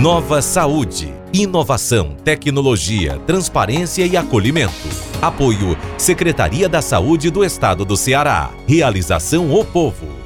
[0.00, 1.12] Nova Saúde.
[1.30, 4.72] Inovação, tecnologia, transparência e acolhimento.
[5.20, 8.50] Apoio Secretaria da Saúde do Estado do Ceará.
[8.66, 10.19] Realização O Povo.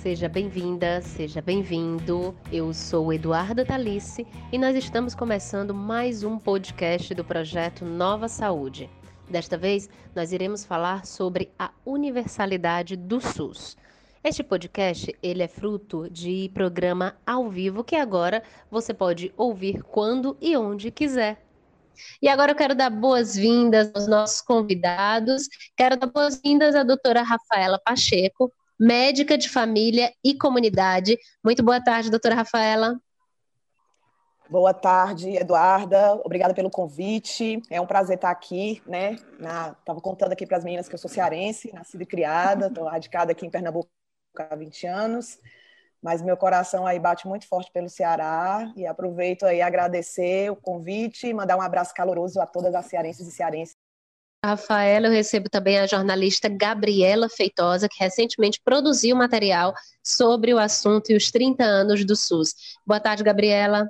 [0.00, 2.34] Seja bem-vinda, seja bem-vindo.
[2.50, 8.88] Eu sou Eduarda Talice e nós estamos começando mais um podcast do projeto Nova Saúde.
[9.28, 13.76] Desta vez, nós iremos falar sobre a universalidade do SUS.
[14.24, 20.34] Este podcast, ele é fruto de programa ao vivo que agora você pode ouvir quando
[20.40, 21.44] e onde quiser.
[22.22, 25.42] E agora eu quero dar boas-vindas aos nossos convidados.
[25.76, 31.18] Quero dar boas-vindas à doutora Rafaela Pacheco, médica de família e comunidade.
[31.44, 32.98] Muito boa tarde, doutora Rafaela.
[34.48, 36.14] Boa tarde, Eduarda.
[36.24, 37.62] Obrigada pelo convite.
[37.68, 39.16] É um prazer estar aqui, né?
[39.78, 43.32] Estava contando aqui para as meninas que eu sou cearense, nascida e criada, estou radicada
[43.32, 43.90] aqui em Pernambuco
[44.34, 45.38] há 20 anos,
[46.02, 51.26] mas meu coração aí bate muito forte pelo Ceará e aproveito aí agradecer o convite
[51.26, 53.76] e mandar um abraço caloroso a todas as cearenses e cearenses
[54.44, 61.10] Rafaela, eu recebo também a jornalista Gabriela Feitosa, que recentemente produziu material sobre o assunto
[61.10, 62.54] e os 30 anos do SUS.
[62.86, 63.86] Boa tarde, Gabriela.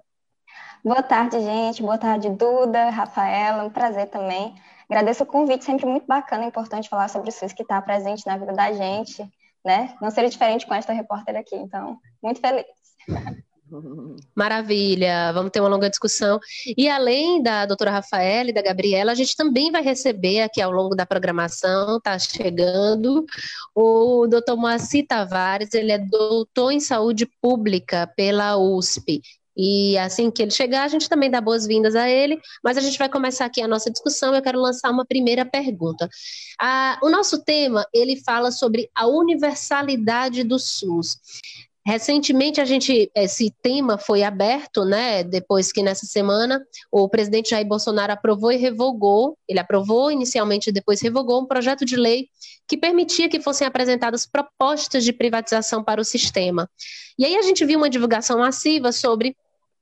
[0.85, 1.83] Boa tarde, gente.
[1.83, 3.63] Boa tarde, Duda, Rafaela.
[3.63, 4.55] Um prazer também.
[4.89, 8.27] Agradeço o convite, sempre muito bacana e importante falar sobre o SUS que está presente
[8.27, 9.23] na vida da gente,
[9.65, 9.95] né?
[10.03, 12.67] Não seria diferente com esta repórter aqui, então, muito feliz.
[14.35, 16.41] Maravilha, vamos ter uma longa discussão.
[16.77, 20.71] E além da doutora Rafaela e da Gabriela, a gente também vai receber aqui ao
[20.71, 23.25] longo da programação, está chegando,
[23.75, 29.23] o doutor Moacir Tavares, ele é doutor em saúde pública pela USP.
[29.57, 32.99] E assim que ele chegar, a gente também dá boas-vindas a ele, mas a gente
[32.99, 34.35] vai começar aqui a nossa discussão.
[34.35, 36.09] Eu quero lançar uma primeira pergunta.
[36.59, 41.19] Ah, o nosso tema ele fala sobre a universalidade do SUS.
[41.87, 45.25] Recentemente, a gente, esse tema foi aberto, né?
[45.25, 46.63] Depois que nessa semana
[46.93, 51.85] o presidente Jair Bolsonaro aprovou e revogou, ele aprovou inicialmente e depois revogou um projeto
[51.85, 52.29] de lei
[52.69, 56.69] que permitia que fossem apresentadas propostas de privatização para o sistema.
[57.19, 59.35] E aí a gente viu uma divulgação massiva sobre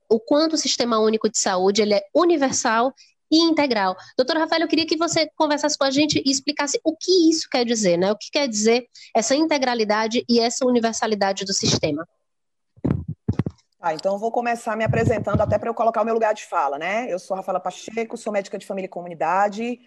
[0.09, 2.93] o quanto o sistema único de saúde ele é universal
[3.31, 3.95] e integral.
[4.17, 7.47] Doutora Rafael, eu queria que você conversasse com a gente e explicasse o que isso
[7.49, 8.11] quer dizer, né?
[8.11, 8.85] O que quer dizer
[9.15, 12.07] essa integralidade e essa universalidade do sistema.
[13.81, 16.45] Ah, então eu vou começar me apresentando até para eu colocar o meu lugar de
[16.45, 17.09] fala, né?
[17.09, 19.79] Eu sou Rafaela Pacheco, sou médica de família e comunidade,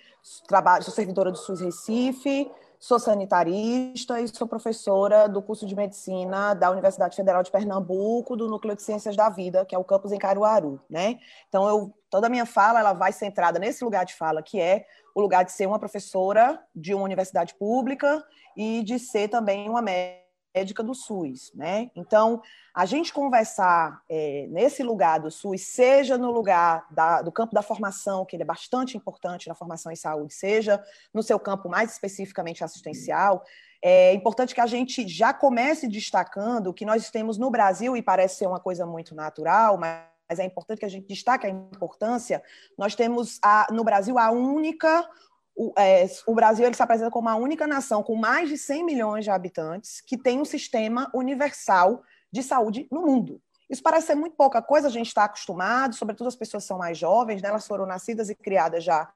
[0.49, 2.51] trabalho, sou servidora do SUS Recife,
[2.81, 8.49] sou sanitarista e sou professora do curso de medicina da Universidade Federal de Pernambuco, do
[8.49, 11.19] Núcleo de Ciências da Vida, que é o campus em Caruaru, né?
[11.49, 14.85] Então eu toda a minha fala ela vai centrada nesse lugar de fala que é
[15.15, 18.23] o lugar de ser uma professora de uma universidade pública
[18.55, 21.91] e de ser também uma médica do SUS, né?
[21.97, 22.43] Então,
[22.75, 27.63] a gente conversar é, nesse lugar do SUS, seja no lugar da, do campo da
[27.63, 30.85] formação, que ele é bastante importante na formação em saúde, seja
[31.15, 33.43] no seu campo mais especificamente assistencial,
[33.81, 38.37] é importante que a gente já comece destacando que nós temos no Brasil, e parece
[38.37, 42.43] ser uma coisa muito natural, mas mas é importante que a gente destaque a importância.
[42.79, 45.07] Nós temos a, no Brasil a única
[45.55, 48.85] o, é, o, Brasil ele se apresenta como a única nação com mais de 100
[48.87, 53.39] milhões de habitantes que tem um sistema universal de saúde no mundo.
[53.69, 56.97] Isso parece ser muito pouca coisa, a gente está acostumado, sobretudo as pessoas são mais
[56.97, 57.51] jovens, né?
[57.51, 59.13] elas foram nascidas e criadas já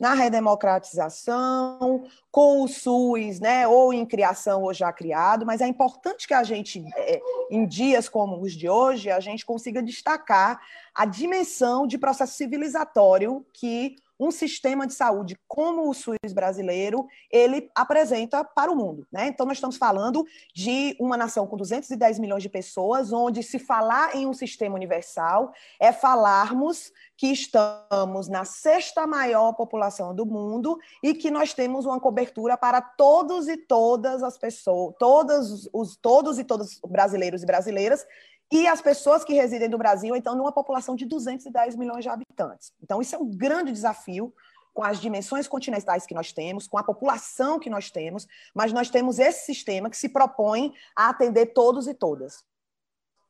[0.00, 6.26] na redemocratização, com o SUS, né, ou em criação ou já criado, mas é importante
[6.26, 10.58] que a gente, é, em dias como os de hoje, a gente consiga destacar
[10.94, 17.70] a dimensão de processo civilizatório que um sistema de saúde como o SUS brasileiro, ele
[17.74, 19.06] apresenta para o mundo.
[19.10, 19.28] Né?
[19.28, 24.14] Então, nós estamos falando de uma nação com 210 milhões de pessoas, onde se falar
[24.14, 31.14] em um sistema universal é falarmos que estamos na sexta maior população do mundo e
[31.14, 36.44] que nós temos uma cobertura para todos e todas as pessoas, todos os todos e
[36.44, 38.06] todas brasileiros e brasileiras
[38.50, 42.72] e as pessoas que residem no Brasil, então, numa população de 210 milhões de habitantes.
[42.82, 44.34] Então, isso é um grande desafio
[44.74, 48.90] com as dimensões continentais que nós temos, com a população que nós temos, mas nós
[48.90, 52.44] temos esse sistema que se propõe a atender todos e todas.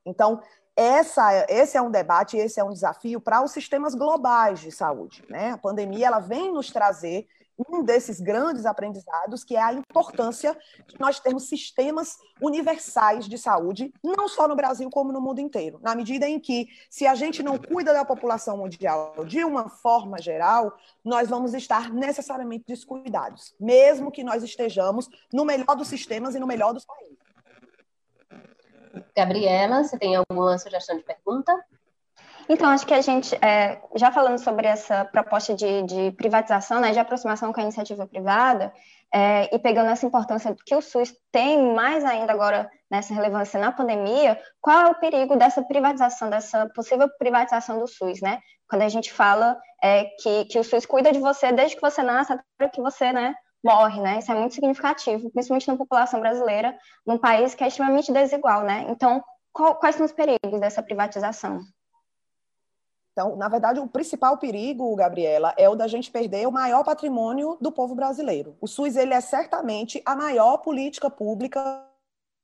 [0.06, 0.40] Então,
[0.76, 5.22] essa, esse é um debate, esse é um desafio para os sistemas globais de saúde.
[5.28, 5.50] Né?
[5.50, 7.26] A pandemia ela vem nos trazer
[7.68, 13.92] um desses grandes aprendizados, que é a importância de nós termos sistemas universais de saúde,
[14.02, 15.78] não só no Brasil, como no mundo inteiro.
[15.82, 20.20] Na medida em que, se a gente não cuida da população mundial de uma forma
[20.20, 26.38] geral, nós vamos estar necessariamente descuidados, mesmo que nós estejamos no melhor dos sistemas e
[26.38, 27.18] no melhor dos países.
[29.16, 31.52] Gabriela, você tem alguma sugestão de pergunta?
[32.52, 36.90] Então, acho que a gente, é, já falando sobre essa proposta de, de, privatização, né,
[36.90, 38.72] de aproximação com a iniciativa privada,
[39.14, 43.70] é, e pegando essa importância que o SUS tem mais ainda agora nessa relevância na
[43.70, 48.40] pandemia, qual é o perigo dessa privatização, dessa possível privatização do SUS, né?
[48.68, 52.02] Quando a gente fala é, que, que o SUS cuida de você desde que você
[52.02, 53.32] nasce até que você, né,
[53.62, 54.18] morre, né?
[54.18, 56.76] Isso é muito significativo, principalmente na população brasileira,
[57.06, 58.86] num país que é extremamente desigual, né?
[58.88, 61.60] Então, qual, quais são os perigos dessa privatização?
[63.20, 67.58] Então, na verdade, o principal perigo, Gabriela, é o da gente perder o maior patrimônio
[67.60, 68.56] do povo brasileiro.
[68.62, 71.86] O SUS ele é certamente a maior política pública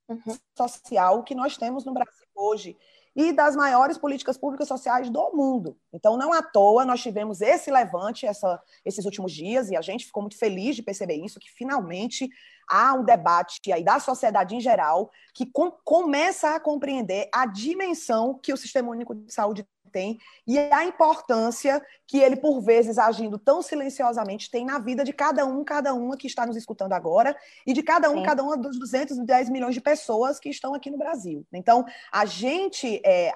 [0.07, 0.37] uhum.
[0.55, 2.77] social que nós temos no Brasil hoje
[3.15, 5.75] e das maiores políticas públicas sociais do mundo.
[5.91, 10.05] Então, não à toa, nós tivemos esse levante essa, esses últimos dias, e a gente
[10.05, 12.29] ficou muito feliz de perceber isso, que finalmente
[12.69, 18.37] há um debate aí da sociedade em geral que com, começa a compreender a dimensão
[18.37, 23.37] que o Sistema Único de Saúde tem e a importância que ele, por vezes, agindo
[23.37, 27.35] tão silenciosamente, tem na vida de cada um, cada uma que está nos escutando agora
[27.65, 28.23] e de cada um, Sim.
[28.23, 31.45] cada uma dos 210 milhões de pessoas que estão aqui no Brasil.
[31.51, 33.31] Então, a gente, é,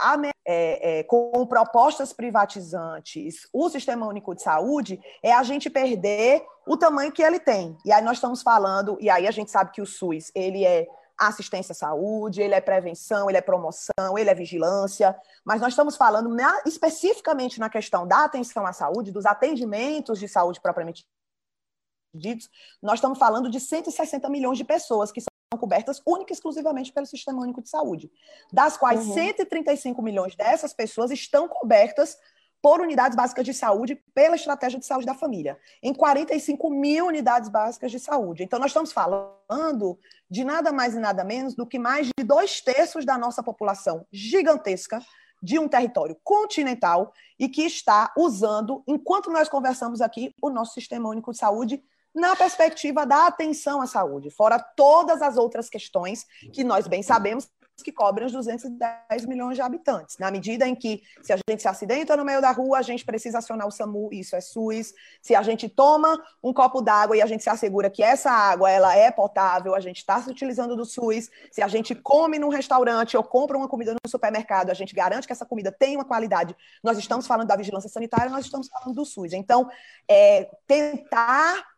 [0.45, 6.77] é, é, com propostas privatizantes, o Sistema Único de Saúde, é a gente perder o
[6.77, 7.77] tamanho que ele tem.
[7.83, 10.87] E aí nós estamos falando, e aí a gente sabe que o SUS, ele é
[11.27, 15.15] assistência à saúde, ele é prevenção, ele é promoção, ele é vigilância,
[15.45, 20.27] mas nós estamos falando na, especificamente na questão da atenção à saúde, dos atendimentos de
[20.27, 21.05] saúde propriamente
[22.13, 22.49] ditos,
[22.81, 27.05] nós estamos falando de 160 milhões de pessoas que são cobertas única e exclusivamente pelo
[27.05, 28.11] Sistema Único de Saúde,
[28.51, 29.13] das quais uhum.
[29.13, 32.17] 135 milhões dessas pessoas estão cobertas
[32.61, 37.49] por unidades básicas de saúde pela estratégia de saúde da família, em 45 mil unidades
[37.49, 38.43] básicas de saúde.
[38.43, 39.97] Então, nós estamos falando
[40.29, 44.05] de nada mais e nada menos do que mais de dois terços da nossa população
[44.11, 45.01] gigantesca
[45.41, 51.09] de um território continental e que está usando, enquanto nós conversamos aqui, o nosso Sistema
[51.09, 56.63] Único de Saúde na perspectiva da atenção à saúde, fora todas as outras questões que
[56.63, 57.49] nós bem sabemos
[57.83, 60.17] que cobrem os 210 milhões de habitantes.
[60.17, 63.05] Na medida em que, se a gente se acidenta no meio da rua, a gente
[63.05, 64.93] precisa acionar o SAMU, isso é SUS.
[65.21, 68.69] Se a gente toma um copo d'água e a gente se assegura que essa água
[68.69, 71.29] ela é potável, a gente está se utilizando do SUS.
[71.51, 75.25] Se a gente come num restaurante ou compra uma comida no supermercado, a gente garante
[75.25, 76.55] que essa comida tem uma qualidade.
[76.83, 79.33] Nós estamos falando da vigilância sanitária, nós estamos falando do SUS.
[79.33, 79.69] Então,
[80.07, 81.71] é, tentar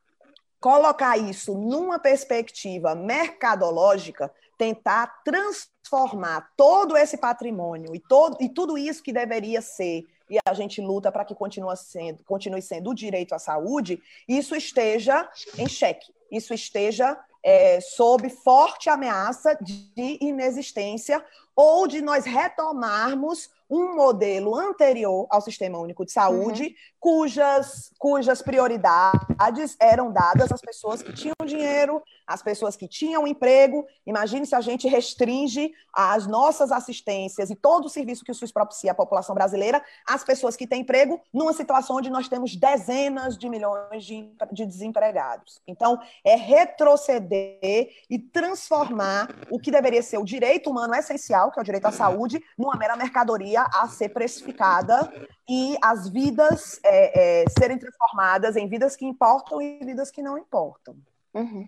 [0.59, 4.31] colocar isso numa perspectiva mercadológica
[4.63, 10.53] tentar transformar todo esse patrimônio e, todo, e tudo isso que deveria ser, e a
[10.53, 15.67] gente luta para que continue sendo, continue sendo o direito à saúde, isso esteja em
[15.67, 21.23] xeque, isso esteja é, sob forte ameaça de inexistência
[21.53, 26.73] ou de nós retomarmos um modelo anterior ao Sistema Único de Saúde, uhum.
[27.03, 33.85] Cujas, cujas prioridades eram dadas às pessoas que tinham dinheiro, às pessoas que tinham emprego.
[34.07, 38.53] Imagine se a gente restringe as nossas assistências e todo o serviço que o SUS
[38.53, 43.37] propicia à população brasileira às pessoas que têm emprego, numa situação onde nós temos dezenas
[43.37, 45.61] de milhões de, de desempregados.
[45.67, 51.61] Então, é retroceder e transformar o que deveria ser o direito humano essencial, que é
[51.61, 55.11] o direito à saúde, numa mera mercadoria a ser precificada
[55.49, 60.37] e as vidas é, é, serem transformadas em vidas que importam e vidas que não
[60.37, 60.95] importam.
[61.33, 61.67] Uhum.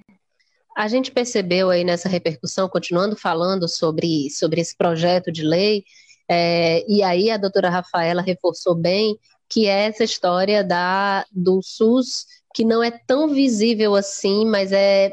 [0.77, 5.83] A gente percebeu aí nessa repercussão, continuando falando sobre, sobre esse projeto de lei,
[6.29, 9.17] é, e aí a doutora Rafaela reforçou bem
[9.49, 15.11] que é essa história da, do SUS que não é tão visível assim, mas é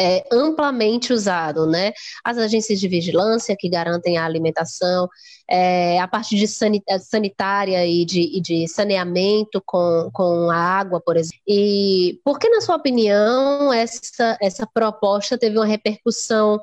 [0.00, 1.92] é, amplamente usado, né?
[2.24, 5.06] As agências de vigilância que garantem a alimentação,
[5.48, 6.46] é, a parte de
[6.88, 11.42] é, sanitária e de, e de, saneamento com, com a água, por exemplo.
[11.46, 16.58] E por que, na sua opinião, essa, essa proposta teve uma repercussão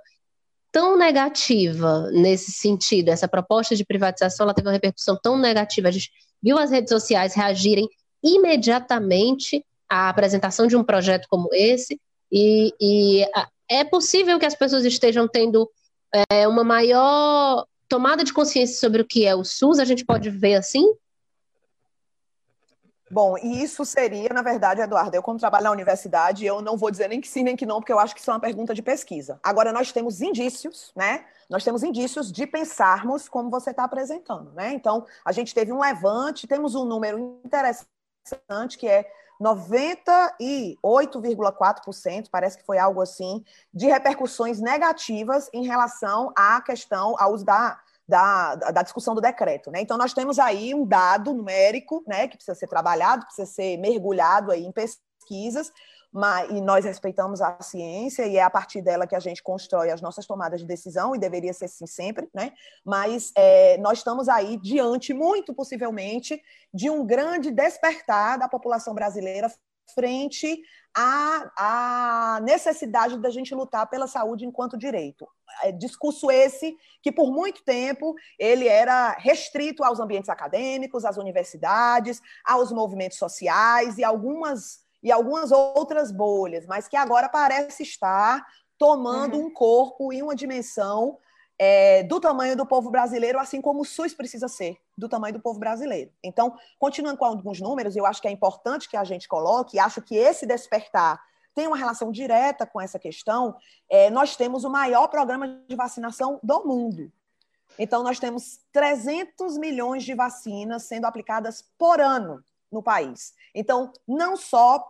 [0.71, 3.09] tão negativa nesse sentido?
[3.09, 5.89] Essa proposta de privatização ela teve uma repercussão tão negativa.
[5.89, 6.09] A gente
[6.41, 7.87] viu as redes sociais reagirem
[8.23, 11.99] imediatamente à apresentação de um projeto como esse,
[12.31, 13.25] e, e
[13.69, 15.69] é possível que as pessoas estejam tendo
[16.29, 20.29] é, uma maior tomada de consciência sobre o que é o SUS, a gente pode
[20.29, 20.85] ver assim?
[23.09, 26.91] Bom, e isso seria, na verdade, Eduardo, eu como trabalho na universidade, eu não vou
[26.91, 28.73] dizer nem que sim, nem que não, porque eu acho que isso é uma pergunta
[28.73, 29.39] de pesquisa.
[29.41, 31.25] Agora, nós temos indícios, né?
[31.49, 34.73] Nós temos indícios de pensarmos como você está apresentando, né?
[34.73, 39.09] Então, a gente teve um levante, temos um número interessante, que é
[39.41, 47.45] 98,4%, parece que foi algo assim, de repercussões negativas em relação à questão, ao uso
[47.45, 49.69] da da, da discussão do decreto.
[49.69, 49.81] Né?
[49.81, 54.51] Então, nós temos aí um dado numérico né, que precisa ser trabalhado, precisa ser mergulhado
[54.51, 55.71] aí em pesquisas,
[56.17, 59.91] mas, e nós respeitamos a ciência e é a partir dela que a gente constrói
[59.91, 62.53] as nossas tomadas de decisão e deveria ser assim sempre, né?
[62.83, 66.41] Mas é, nós estamos aí diante, muito possivelmente,
[66.73, 69.47] de um grande despertar da população brasileira
[69.93, 70.59] frente
[70.95, 71.51] à,
[72.35, 75.27] à necessidade da gente lutar pela saúde enquanto direito.
[75.63, 82.19] É, discurso esse que, por muito tempo, ele era restrito aos ambientes acadêmicos, às universidades,
[82.43, 88.45] aos movimentos sociais e algumas, e algumas outras bolhas, mas que agora parece estar
[88.77, 89.45] tomando uhum.
[89.45, 91.17] um corpo e uma dimensão
[91.59, 95.39] é, do tamanho do povo brasileiro, assim como o SUS precisa ser do tamanho do
[95.39, 96.11] povo brasileiro.
[96.23, 99.79] Então, continuando com alguns números, eu acho que é importante que a gente coloque, e
[99.79, 101.19] acho que esse despertar
[101.55, 103.55] tem uma relação direta com essa questão.
[103.89, 107.11] É, nós temos o maior programa de vacinação do mundo.
[107.79, 113.33] Então, nós temos 300 milhões de vacinas sendo aplicadas por ano no país.
[113.53, 114.83] Então, não só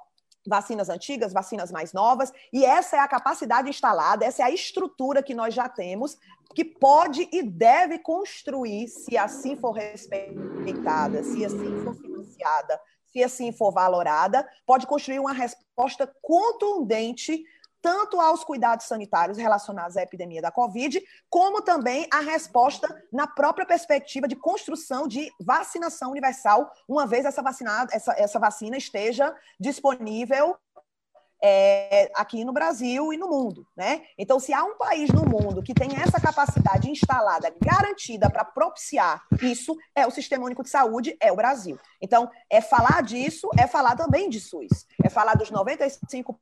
[0.47, 5.21] vacinas antigas, vacinas mais novas, e essa é a capacidade instalada, essa é a estrutura
[5.21, 6.17] que nós já temos,
[6.55, 12.79] que pode e deve construir, se assim for respeitada, se assim for financiada,
[13.11, 17.43] se assim for valorada, pode construir uma resposta contundente
[17.81, 23.65] tanto aos cuidados sanitários relacionados à epidemia da Covid, como também a resposta na própria
[23.65, 30.57] perspectiva de construção de vacinação universal, uma vez essa, vacinada, essa, essa vacina esteja disponível
[31.41, 33.65] é, aqui no Brasil e no mundo.
[33.75, 34.01] Né?
[34.17, 39.21] Então, se há um país no mundo que tem essa capacidade instalada, garantida para propiciar
[39.41, 41.79] isso, é o Sistema Único de Saúde, é o Brasil.
[42.01, 46.39] Então, é falar disso, é falar também de SUS, é falar dos 95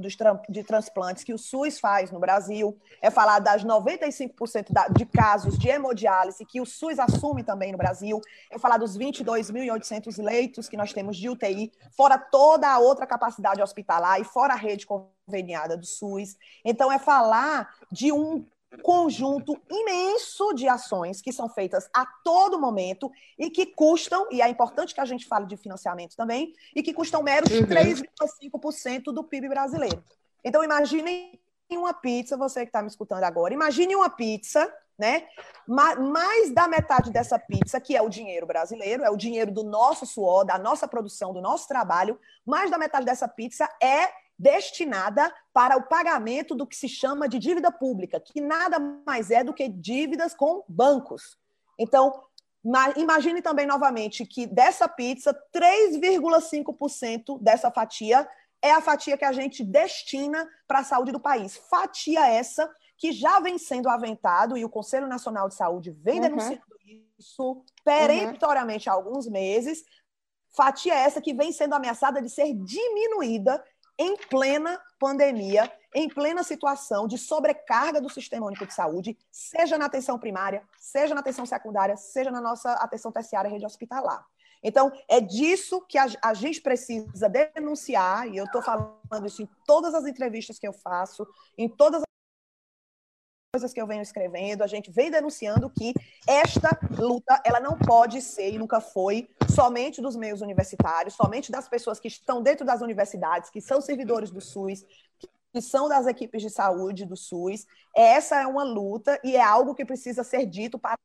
[0.00, 0.16] dos
[0.48, 5.68] de transplantes que o SUS faz no Brasil, é falar das 95% de casos de
[5.68, 8.20] hemodiálise que o SUS assume também no Brasil,
[8.50, 13.62] é falar dos 22.800 leitos que nós temos de UTI, fora toda a outra capacidade
[13.62, 16.36] hospitalar e fora a rede conveniada do SUS.
[16.64, 18.44] Então, é falar de um
[18.82, 24.48] conjunto imenso de ações que são feitas a todo momento e que custam, e é
[24.48, 27.66] importante que a gente fale de financiamento também, e que custam meros uhum.
[27.66, 30.02] 3,5% do PIB brasileiro.
[30.44, 31.38] Então, imaginem
[31.70, 35.26] uma pizza, você que está me escutando agora, imagine uma pizza, né?
[35.66, 40.06] Mais da metade dessa pizza, que é o dinheiro brasileiro, é o dinheiro do nosso
[40.06, 45.76] suor, da nossa produção, do nosso trabalho, mais da metade dessa pizza é destinada para
[45.76, 49.68] o pagamento do que se chama de dívida pública, que nada mais é do que
[49.68, 51.38] dívidas com bancos.
[51.78, 52.22] Então,
[52.96, 58.28] imagine também novamente que dessa pizza, 3,5% dessa fatia
[58.62, 61.56] é a fatia que a gente destina para a saúde do país.
[61.68, 66.22] Fatia essa que já vem sendo aventado e o Conselho Nacional de Saúde vem uhum.
[66.22, 66.62] denunciando
[67.18, 68.94] isso peremptoriamente uhum.
[68.94, 69.84] há alguns meses.
[70.56, 73.62] Fatia essa que vem sendo ameaçada de ser diminuída
[73.98, 79.86] em plena pandemia, em plena situação de sobrecarga do Sistema Único de Saúde, seja na
[79.86, 84.24] atenção primária, seja na atenção secundária, seja na nossa atenção terciária rede hospitalar.
[84.62, 89.94] Então, é disso que a, gente precisa denunciar, e eu estou falando isso em todas
[89.94, 91.26] as entrevistas que eu faço,
[91.58, 92.02] em todas
[93.54, 95.94] coisas que eu venho escrevendo, a gente vem denunciando que
[96.26, 101.68] esta luta ela não pode ser e nunca foi somente dos meios universitários, somente das
[101.68, 104.84] pessoas que estão dentro das universidades, que são servidores do SUS,
[105.52, 107.64] que são das equipes de saúde do SUS.
[107.94, 110.98] Essa é uma luta e é algo que precisa ser dito para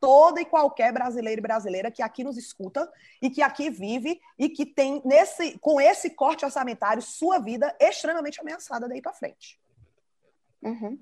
[0.00, 2.88] toda e qualquer brasileiro e brasileira que aqui nos escuta
[3.20, 8.40] e que aqui vive e que tem nesse com esse corte orçamentário sua vida extremamente
[8.40, 9.58] ameaçada daí para frente.
[10.62, 10.96] Uhum.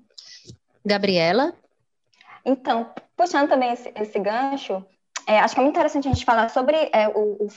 [0.87, 1.53] Gabriela?
[2.45, 4.83] Então, puxando também esse, esse gancho,
[5.27, 7.49] é, acho que é muito interessante a gente falar sobre é, o, o,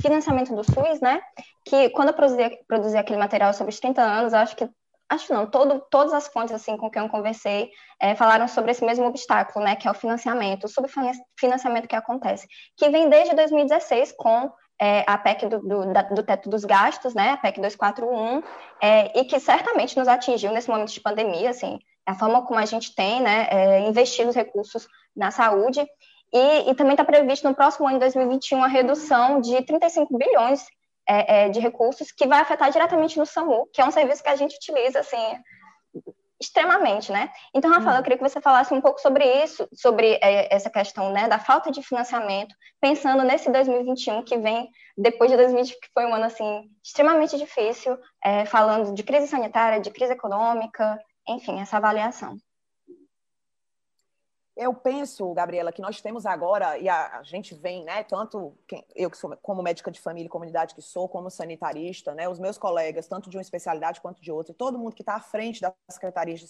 [0.00, 1.20] financiamento do SUS, né?
[1.64, 4.68] Que quando eu produzi, produzi aquele material sobre os 30 anos, acho que
[5.08, 8.84] acho não, todo, todas as fontes assim com quem eu conversei é, falaram sobre esse
[8.84, 14.12] mesmo obstáculo, né, que é o financiamento, o subfinanciamento que acontece, que vem desde 2016
[14.12, 14.50] com
[14.80, 18.42] é, a PEC do, do, da, do, teto dos gastos, né, a PEC 241,
[18.80, 22.64] é, e que certamente nos atingiu nesse momento de pandemia, assim, a forma como a
[22.64, 25.84] gente tem né, é, investido os recursos na saúde.
[26.32, 30.64] E, e também está previsto no próximo ano, 2021, a redução de 35 bilhões
[31.08, 34.28] é, é, de recursos que vai afetar diretamente no SAMU, que é um serviço que
[34.28, 35.16] a gente utiliza assim
[36.40, 37.30] extremamente, né?
[37.54, 38.02] Então, Rafael, eu uhum.
[38.02, 41.70] queria que você falasse um pouco sobre isso, sobre é, essa questão, né, da falta
[41.70, 46.70] de financiamento, pensando nesse 2021 que vem depois de 2020, que foi um ano assim
[46.84, 50.98] extremamente difícil, é, falando de crise sanitária, de crise econômica,
[51.28, 52.36] enfim, essa avaliação.
[54.56, 58.82] Eu penso, Gabriela, que nós temos agora, e a, a gente vem, né, tanto quem,
[58.94, 62.38] eu que sou como médica de família e comunidade que sou, como sanitarista, né, os
[62.38, 65.60] meus colegas, tanto de uma especialidade quanto de outra, todo mundo que está à frente
[65.60, 66.46] da Secretaria de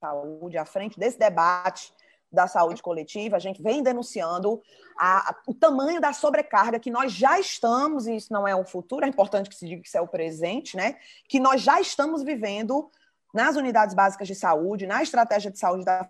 [0.00, 1.92] Saúde, à frente desse debate
[2.30, 4.62] da saúde coletiva, a gente vem denunciando
[4.96, 8.64] a, a, o tamanho da sobrecarga que nós já estamos, e isso não é um
[8.64, 10.96] futuro, é importante que se diga que isso é o presente, né,
[11.28, 12.88] que nós já estamos vivendo
[13.32, 16.08] nas unidades básicas de saúde, na estratégia de saúde da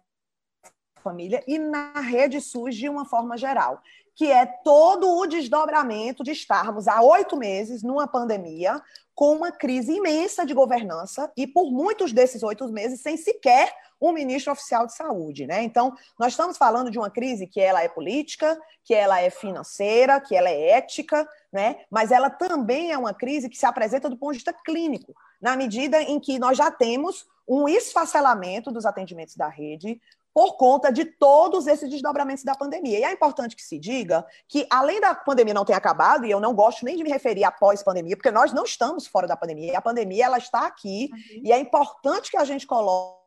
[1.03, 3.81] família e na rede SUS de uma forma geral,
[4.15, 8.81] que é todo o desdobramento de estarmos há oito meses numa pandemia
[9.15, 14.13] com uma crise imensa de governança e por muitos desses oito meses sem sequer um
[14.13, 15.63] ministro oficial de saúde, né?
[15.63, 20.21] Então, nós estamos falando de uma crise que ela é política, que ela é financeira,
[20.21, 21.85] que ela é ética, né?
[21.91, 25.57] Mas ela também é uma crise que se apresenta do ponto de vista clínico, na
[25.57, 30.01] medida em que nós já temos um esfacelamento dos atendimentos da rede,
[30.35, 32.99] por conta de todos esses desdobramentos da pandemia.
[32.99, 36.41] E é importante que se diga que, além da pandemia não ter acabado, e eu
[36.41, 39.77] não gosto nem de me referir após pandemia, porque nós não estamos fora da pandemia,
[39.77, 41.43] a pandemia ela está aqui, uhum.
[41.45, 43.21] e é importante que a gente coloque,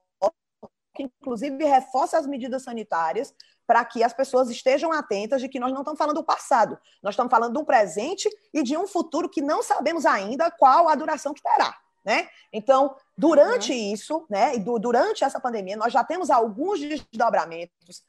[0.98, 3.36] inclusive reforce as medidas sanitárias,
[3.68, 7.14] para que as pessoas estejam atentas de que nós não estamos falando do passado, nós
[7.14, 11.34] estamos falando do presente e de um futuro que não sabemos ainda qual a duração
[11.34, 11.76] que terá.
[12.06, 12.30] Né?
[12.54, 13.94] Então, durante uhum.
[13.94, 18.04] isso, né, e do, durante essa pandemia, nós já temos alguns desdobramentos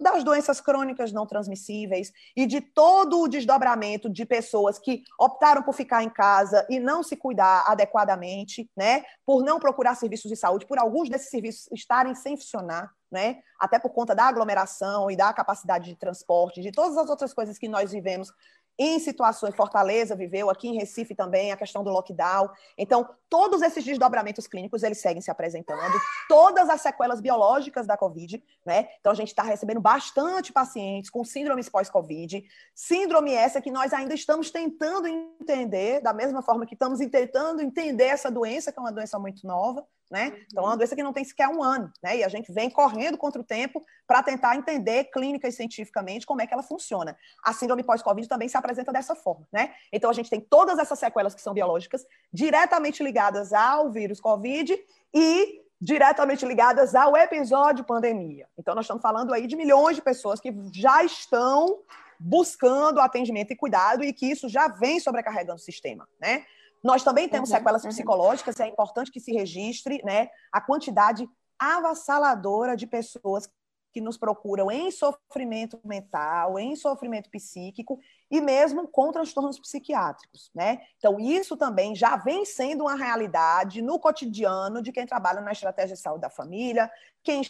[0.00, 5.74] das doenças crônicas não transmissíveis e de todo o desdobramento de pessoas que optaram por
[5.74, 10.66] ficar em casa e não se cuidar adequadamente, né, por não procurar serviços de saúde,
[10.66, 15.32] por alguns desses serviços estarem sem funcionar, né, até por conta da aglomeração e da
[15.32, 18.32] capacidade de transporte, de todas as outras coisas que nós vivemos
[18.78, 22.50] em situações, Fortaleza viveu, aqui em Recife também, a questão do lockdown.
[22.76, 28.42] Então, todos esses desdobramentos clínicos, eles seguem se apresentando, todas as sequelas biológicas da Covid,
[28.64, 28.88] né?
[29.00, 34.14] Então, a gente está recebendo bastante pacientes com síndromes pós-Covid, síndrome essa que nós ainda
[34.14, 38.92] estamos tentando entender, da mesma forma que estamos tentando entender essa doença, que é uma
[38.92, 40.32] doença muito nova, né?
[40.46, 42.18] Então, é uma doença que não tem sequer um ano, né?
[42.18, 46.40] E a gente vem correndo contra o tempo para tentar entender clínica e cientificamente como
[46.40, 47.16] é que ela funciona.
[47.44, 49.74] A síndrome pós-Covid também se apresenta dessa forma, né?
[49.92, 54.78] Então, a gente tem todas essas sequelas que são biológicas diretamente ligadas ao vírus Covid
[55.14, 58.48] e diretamente ligadas ao episódio pandemia.
[58.58, 61.80] Então, nós estamos falando aí de milhões de pessoas que já estão
[62.18, 66.46] buscando atendimento e cuidado e que isso já vem sobrecarregando o sistema, né?
[66.86, 67.90] Nós também temos uhum, sequelas uhum.
[67.90, 73.50] psicológicas, é importante que se registre né, a quantidade avassaladora de pessoas
[73.92, 77.98] que nos procuram em sofrimento mental, em sofrimento psíquico
[78.30, 80.80] e mesmo com transtornos psiquiátricos, né?
[80.98, 85.96] Então, isso também já vem sendo uma realidade no cotidiano de quem trabalha na estratégia
[85.96, 86.88] de saúde da família,
[87.24, 87.42] quem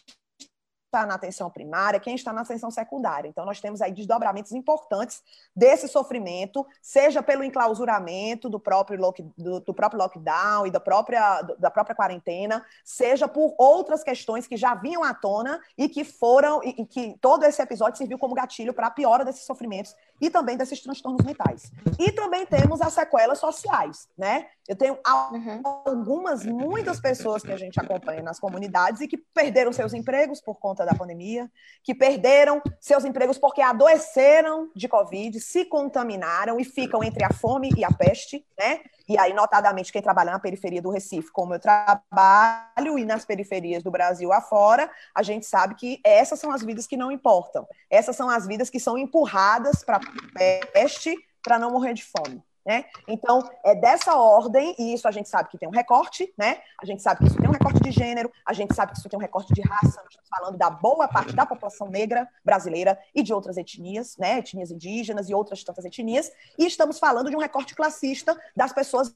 [0.97, 3.29] está na atenção primária, quem está na atenção secundária.
[3.29, 5.23] Então, nós temos aí desdobramentos importantes
[5.55, 11.43] desse sofrimento, seja pelo enclausuramento do próprio, lock, do, do, próprio lockdown e da própria,
[11.59, 16.63] da própria quarentena, seja por outras questões que já vinham à tona e que foram,
[16.65, 20.31] e, e que todo esse episódio serviu como gatilho para a piora desses sofrimentos e
[20.31, 21.71] também desses transtornos mentais.
[21.99, 24.47] E também temos as sequelas sociais, né?
[24.69, 25.61] Eu tenho uhum.
[25.85, 30.57] algumas, muitas pessoas que a gente acompanha nas comunidades e que perderam seus empregos por
[30.57, 31.51] conta da pandemia,
[31.85, 37.71] que perderam seus empregos porque adoeceram de Covid, se contaminaram e ficam entre a fome
[37.77, 38.81] e a peste, né?
[39.09, 43.83] E aí, notadamente, quem trabalha na periferia do Recife, como eu trabalho, e nas periferias
[43.83, 47.67] do Brasil afora, a gente sabe que essas são as vidas que não importam.
[47.89, 50.01] Essas são as vidas que são empurradas para
[50.73, 52.43] peste para não morrer de fome.
[52.67, 52.85] Né?
[53.07, 56.61] Então, é dessa ordem, e isso a gente sabe que tem um recorte, né?
[56.83, 59.09] A gente sabe que isso tem um recorte de gênero, a gente sabe que isso
[59.09, 63.23] tem um recorte de raça, estamos falando da boa parte da população negra brasileira e
[63.23, 64.39] de outras etnias, né?
[64.39, 69.15] Etnias indígenas e outras tantas etnias, e estamos falando de um recorte classista das pessoas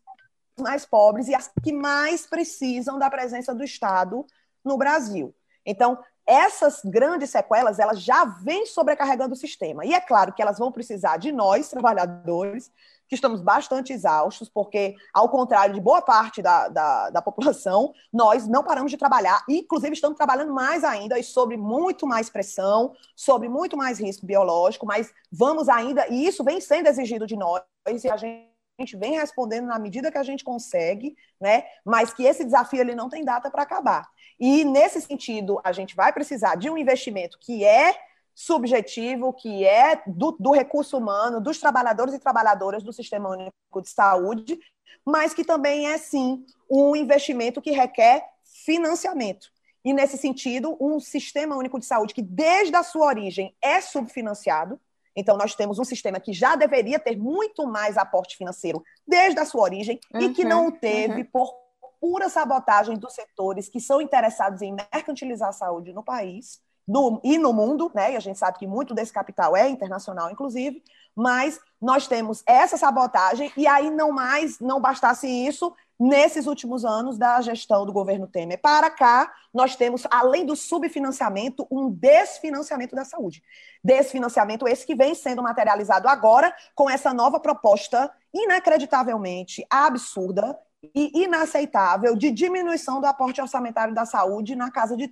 [0.56, 4.24] mais pobres e as que mais precisam da presença do Estado
[4.64, 5.34] no Brasil.
[5.66, 9.84] Então, essas grandes sequelas, elas já vêm sobrecarregando o sistema.
[9.84, 12.70] E é claro que elas vão precisar de nós, trabalhadores,
[13.10, 18.46] que estamos bastante exaustos, porque, ao contrário de boa parte da, da, da população, nós
[18.46, 22.94] não paramos de trabalhar, e, inclusive estamos trabalhando mais ainda e sobre muito mais pressão,
[23.16, 27.60] sobre muito mais risco biológico, mas vamos ainda, e isso vem sendo exigido de nós,
[27.88, 28.48] e a gente
[28.80, 31.64] gente vem respondendo na medida que a gente consegue, né?
[31.84, 34.08] Mas que esse desafio ele não tem data para acabar.
[34.38, 37.94] E nesse sentido, a gente vai precisar de um investimento que é
[38.40, 43.90] subjetivo, que é do, do, recurso humano, dos trabalhadores e trabalhadoras do Sistema Único de
[43.90, 44.58] Saúde,
[45.04, 48.26] mas que também é, sim, um investimento que requer
[48.64, 49.50] financiamento.
[49.84, 54.80] E, nesse sentido, um Sistema Único de Saúde que, desde a sua origem, é subfinanciado.
[55.14, 59.44] Então, nós temos um sistema que já deveria ter muito mais aporte financeiro desde a
[59.44, 61.28] sua origem uhum, e que não uhum, teve uhum.
[61.30, 61.54] por
[62.00, 66.58] pura sabotagem dos setores que são interessados em mercantilizar a saúde no país
[66.90, 68.12] no, e no mundo, né?
[68.12, 70.82] E a gente sabe que muito desse capital é internacional, inclusive,
[71.14, 77.16] mas nós temos essa sabotagem, e aí não mais, não bastasse isso, nesses últimos anos
[77.16, 83.04] da gestão do governo Temer para cá, nós temos, além do subfinanciamento, um desfinanciamento da
[83.04, 83.40] saúde.
[83.84, 92.16] Desfinanciamento esse que vem sendo materializado agora com essa nova proposta inacreditavelmente absurda e inaceitável
[92.16, 95.06] de diminuição do aporte orçamentário da saúde na casa de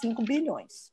[0.00, 0.92] 35 bilhões.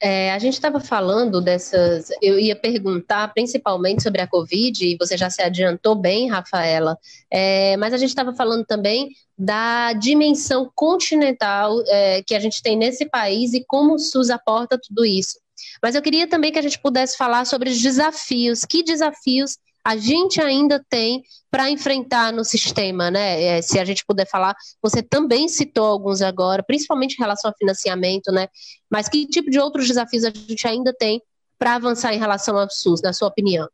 [0.00, 2.10] É, a gente estava falando dessas.
[2.22, 6.96] Eu ia perguntar principalmente sobre a Covid, e você já se adiantou bem, Rafaela,
[7.30, 12.76] é, mas a gente estava falando também da dimensão continental é, que a gente tem
[12.76, 15.40] nesse país e como o SUS aporta tudo isso.
[15.82, 18.64] Mas eu queria também que a gente pudesse falar sobre os desafios.
[18.64, 23.42] Que desafios a gente ainda tem para enfrentar no sistema, né?
[23.42, 27.56] É, se a gente puder falar, você também citou alguns agora, principalmente em relação ao
[27.56, 28.48] financiamento, né?
[28.90, 31.22] Mas que tipo de outros desafios a gente ainda tem
[31.58, 33.68] para avançar em relação ao SUS, na sua opinião?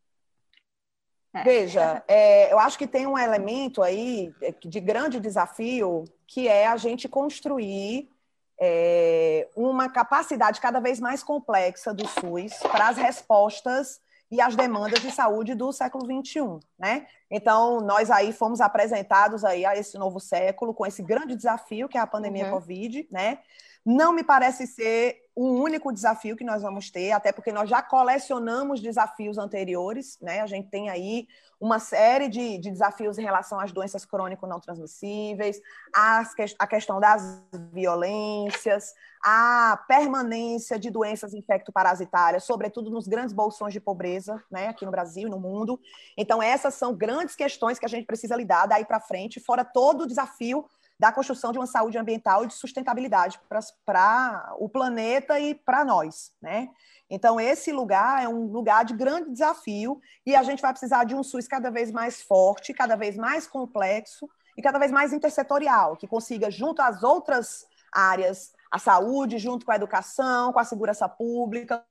[1.34, 1.42] É.
[1.42, 4.32] Veja, é, eu acho que tem um elemento aí
[4.64, 8.08] de grande desafio que é a gente construir
[8.60, 15.00] é, uma capacidade cada vez mais complexa do SUS para as respostas e as demandas
[15.00, 17.06] de saúde do século XXI, né?
[17.30, 21.98] Então, nós aí fomos apresentados aí a esse novo século com esse grande desafio que
[21.98, 22.52] é a pandemia uhum.
[22.52, 23.38] Covid, né?
[23.84, 27.82] Não me parece ser o único desafio que nós vamos ter, até porque nós já
[27.82, 30.40] colecionamos desafios anteriores, né?
[30.40, 31.26] A gente tem aí
[31.60, 35.60] uma série de, de desafios em relação às doenças crônico não transmissíveis,
[35.92, 37.42] as, a questão das
[37.72, 38.94] violências,
[39.24, 45.26] a permanência de doenças infectoparasitárias, sobretudo nos grandes bolsões de pobreza, né, aqui no Brasil
[45.26, 45.80] e no mundo.
[46.16, 50.02] Então, essas são grandes questões que a gente precisa lidar daí para frente, fora todo
[50.02, 50.64] o desafio
[50.98, 53.40] da construção de uma saúde ambiental e de sustentabilidade
[53.84, 56.68] para o planeta e para nós, né?
[57.10, 61.14] Então, esse lugar é um lugar de grande desafio e a gente vai precisar de
[61.14, 65.96] um SUS cada vez mais forte, cada vez mais complexo e cada vez mais intersetorial,
[65.96, 71.08] que consiga, junto às outras áreas, a saúde, junto com a educação, com a segurança
[71.08, 71.84] pública,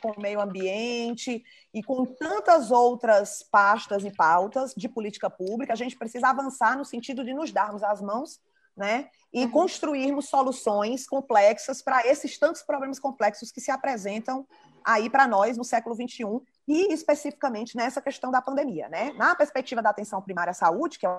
[0.00, 5.76] com o meio ambiente e com tantas outras pastas e pautas de política pública, a
[5.76, 8.40] gente precisa avançar no sentido de nos darmos as mãos
[8.76, 9.08] né?
[9.32, 9.50] E uhum.
[9.50, 14.46] construirmos soluções complexas para esses tantos problemas complexos que se apresentam
[14.84, 16.24] aí para nós no século XXI
[16.68, 19.12] e especificamente nessa questão da pandemia, né?
[19.14, 21.10] Na perspectiva da atenção primária à saúde, que é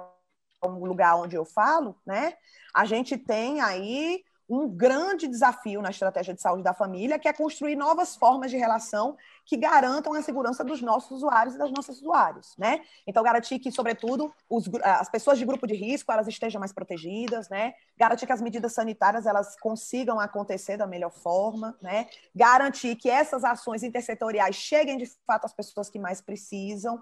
[0.62, 2.34] o lugar onde eu falo, né?
[2.74, 7.34] A gente tem aí um grande desafio na estratégia de saúde da família, que é
[7.34, 11.98] construir novas formas de relação que garantam a segurança dos nossos usuários e das nossas
[11.98, 12.82] usuários, né?
[13.06, 17.50] Então, garantir que, sobretudo, os, as pessoas de grupo de risco, elas estejam mais protegidas,
[17.50, 17.74] né?
[17.98, 22.08] Garantir que as medidas sanitárias, elas consigam acontecer da melhor forma, né?
[22.36, 27.02] Garantir que essas ações intersetoriais cheguem, de fato, às pessoas que mais precisam,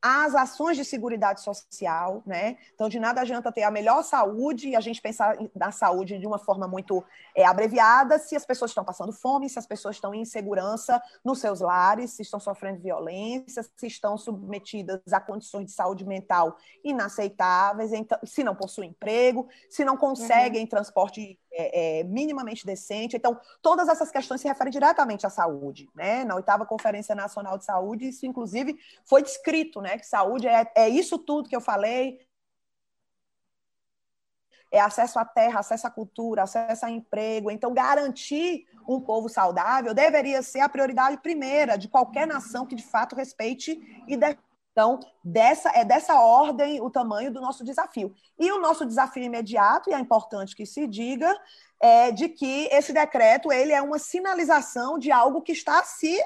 [0.00, 1.06] as ações de segurança
[1.36, 2.56] social, né?
[2.74, 6.26] Então, de nada adianta ter a melhor saúde e a gente pensar na saúde de
[6.26, 7.04] uma forma muito
[7.34, 11.40] é, abreviada se as pessoas estão passando fome, se as pessoas estão em insegurança nos
[11.40, 17.92] seus lares, se estão sofrendo violência, se estão submetidas a condições de saúde mental inaceitáveis,
[17.92, 20.68] então, se não possuem emprego, se não conseguem uhum.
[20.68, 23.16] transporte é, é, minimamente decente.
[23.16, 25.88] Então, todas essas questões se referem diretamente à saúde.
[25.94, 26.24] Né?
[26.24, 29.98] Na oitava Conferência Nacional de Saúde, isso, inclusive, foi descrito, né?
[29.98, 32.20] que saúde é, é isso tudo que eu falei,
[34.70, 37.50] é acesso à terra, acesso à cultura, acesso a emprego.
[37.50, 42.84] Então, garantir um povo saudável deveria ser a prioridade primeira de qualquer nação que de
[42.84, 44.16] fato respeite e
[44.76, 48.14] então, dessa, é dessa ordem o tamanho do nosso desafio.
[48.38, 51.34] E o nosso desafio imediato, e é importante que se diga,
[51.80, 56.22] é de que esse decreto ele é uma sinalização de algo que está se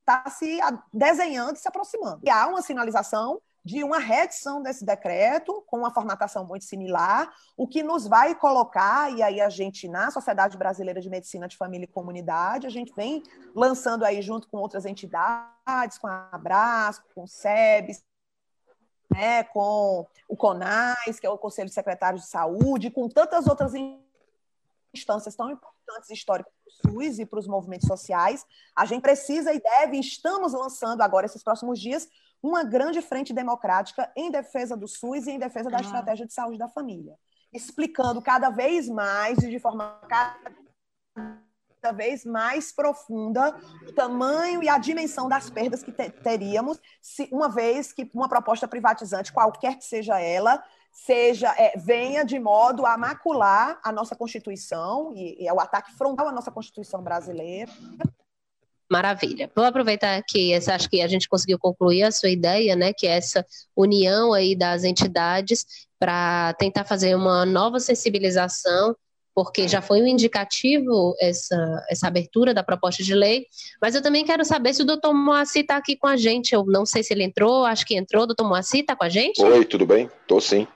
[0.00, 0.58] está se
[0.90, 2.20] desenhando, se aproximando.
[2.24, 7.68] E há uma sinalização de uma reedição desse decreto, com uma formatação muito similar, o
[7.68, 11.84] que nos vai colocar, e aí a gente, na Sociedade Brasileira de Medicina de Família
[11.84, 13.22] e Comunidade, a gente vem
[13.54, 18.02] lançando aí junto com outras entidades, com a Abrasco, com o SEBS,
[19.10, 23.72] né, com o CONAS, que é o Conselho de Secretários de Saúde, com tantas outras
[24.94, 29.52] instâncias tão importantes históricas para o SUS e para os movimentos sociais, a gente precisa
[29.52, 32.08] e deve, estamos lançando agora, esses próximos dias,
[32.42, 35.82] uma grande frente democrática em defesa do SUS e em defesa da ah.
[35.82, 37.14] estratégia de saúde da família,
[37.52, 40.00] explicando cada vez mais e de forma
[41.82, 43.56] cada vez mais profunda
[43.88, 48.68] o tamanho e a dimensão das perdas que teríamos se uma vez que uma proposta
[48.68, 55.12] privatizante, qualquer que seja ela, seja é, venha de modo a macular a nossa Constituição
[55.14, 57.72] e, e é o ataque frontal à nossa Constituição brasileira
[58.90, 59.48] Maravilha.
[59.54, 63.06] Vou aproveitar que essa, acho que a gente conseguiu concluir a sua ideia, né, que
[63.06, 65.64] é essa união aí das entidades
[65.98, 68.96] para tentar fazer uma nova sensibilização,
[69.32, 73.46] porque já foi um indicativo essa, essa abertura da proposta de lei,
[73.80, 76.64] mas eu também quero saber se o doutor Moacir está aqui com a gente, eu
[76.66, 79.40] não sei se ele entrou, acho que entrou, doutor Moacir está com a gente?
[79.40, 80.10] Oi, tudo bem?
[80.22, 80.66] Estou sim,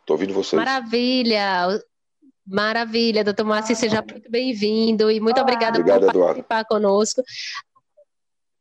[0.00, 0.58] estou ouvindo vocês.
[0.58, 1.80] Maravilha,
[2.46, 6.68] Maravilha, doutor Márcio, seja muito bem-vindo e muito ah, obrigada Obrigado, por participar Eduardo.
[6.68, 7.22] conosco.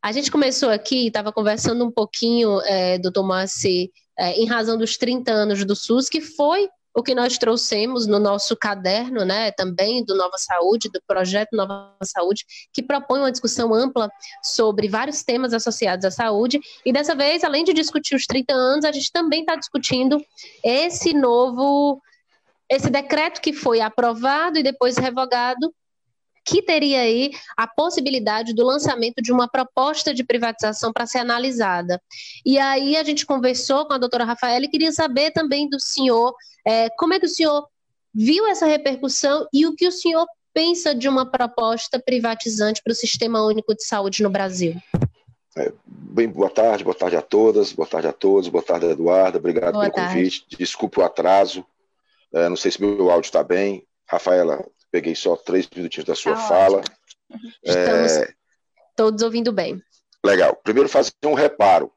[0.04, 4.98] A gente começou aqui, estava conversando um pouquinho, é, doutor Márcio, é, em razão dos
[4.98, 10.04] 30 anos do SUS, que foi o que nós trouxemos no nosso caderno, né, também
[10.04, 14.12] do Nova Saúde, do projeto Nova Saúde, que propõe uma discussão ampla
[14.44, 16.60] sobre vários temas associados à saúde.
[16.86, 20.22] E dessa vez, além de discutir os 30 anos, a gente também está discutindo
[20.64, 22.02] esse novo
[22.72, 25.74] esse decreto que foi aprovado e depois revogado,
[26.46, 32.02] que teria aí a possibilidade do lançamento de uma proposta de privatização para ser analisada.
[32.46, 36.34] E aí a gente conversou com a doutora Rafaela e queria saber também do senhor
[36.66, 37.68] é, como é que o senhor
[38.14, 42.96] viu essa repercussão e o que o senhor pensa de uma proposta privatizante para o
[42.96, 44.76] Sistema Único de Saúde no Brasil.
[45.58, 49.38] É, bem, boa tarde, boa tarde a todas, boa tarde a todos, boa tarde, Eduarda,
[49.38, 50.16] obrigado boa pelo tarde.
[50.16, 51.66] convite, desculpe o atraso,
[52.34, 53.88] é, não sei se meu áudio está bem.
[54.08, 56.78] Rafaela, peguei só três minutinhos da sua tá fala.
[56.80, 56.98] Ótimo.
[57.64, 58.34] Estamos é...
[58.96, 59.82] todos ouvindo bem.
[60.24, 60.56] Legal.
[60.58, 61.92] Primeiro, fazer um reparo,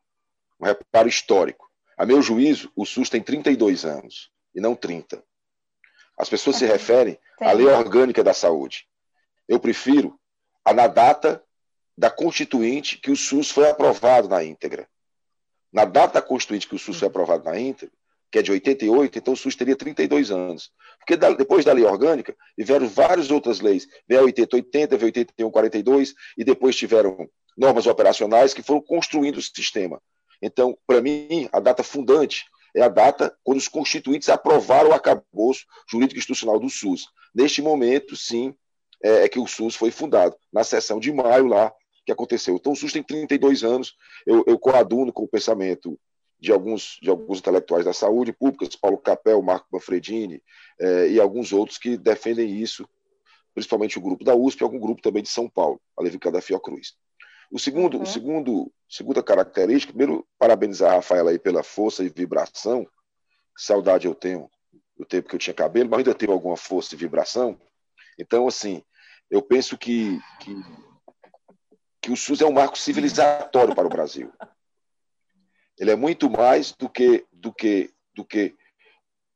[0.60, 1.68] um reparo histórico.
[1.96, 5.22] A meu juízo, o SUS tem 32 anos e não 30.
[6.18, 8.86] As pessoas se referem à lei orgânica da saúde.
[9.48, 10.18] Eu prefiro
[10.64, 11.42] a na data
[11.96, 14.88] da constituinte que o SUS foi aprovado na íntegra.
[15.72, 17.94] Na data da constituinte que o SUS foi aprovado na íntegra,
[18.34, 20.72] que é de 88, então o SUS teria 32 anos.
[20.98, 26.74] Porque depois da lei orgânica, tiveram várias outras leis, veio 8080, veio 8142, e depois
[26.74, 30.02] tiveram normas operacionais que foram construindo o sistema.
[30.42, 32.44] Então, para mim, a data fundante
[32.74, 37.06] é a data quando os constituintes aprovaram o acabouço jurídico institucional do SUS.
[37.32, 38.52] Neste momento, sim,
[39.00, 41.72] é, é que o SUS foi fundado, na sessão de maio lá,
[42.04, 42.56] que aconteceu.
[42.56, 43.94] Então, o SUS tem 32 anos,
[44.26, 45.96] eu, eu coaduno com o pensamento
[46.44, 50.42] de alguns, de alguns intelectuais da saúde pública, Paulo Capel, Marco Manfredini
[50.78, 52.86] eh, e alguns outros que defendem isso,
[53.54, 56.42] principalmente o grupo da USP e algum grupo também de São Paulo, a Levica da
[56.42, 56.96] Fiocruz.
[57.50, 58.02] O segundo, uhum.
[58.02, 62.86] o segundo, segunda característica, primeiro, parabenizar a Rafaela aí pela força e vibração.
[63.56, 64.50] Saudade eu tenho
[64.98, 67.58] do tempo que eu tinha cabelo, mas ainda tenho alguma força e vibração.
[68.18, 68.82] Então, assim,
[69.30, 70.54] eu penso que, que,
[72.02, 74.30] que o SUS é um marco civilizatório para o Brasil.
[75.78, 78.54] Ele é muito mais do que, do que, do que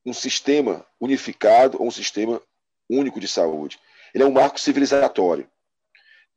[0.05, 2.40] um sistema unificado ou um sistema
[2.88, 3.79] único de saúde.
[4.14, 5.48] Ele é um marco civilizatório.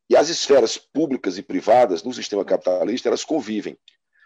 [0.09, 3.77] E as esferas públicas e privadas no sistema capitalista, elas convivem,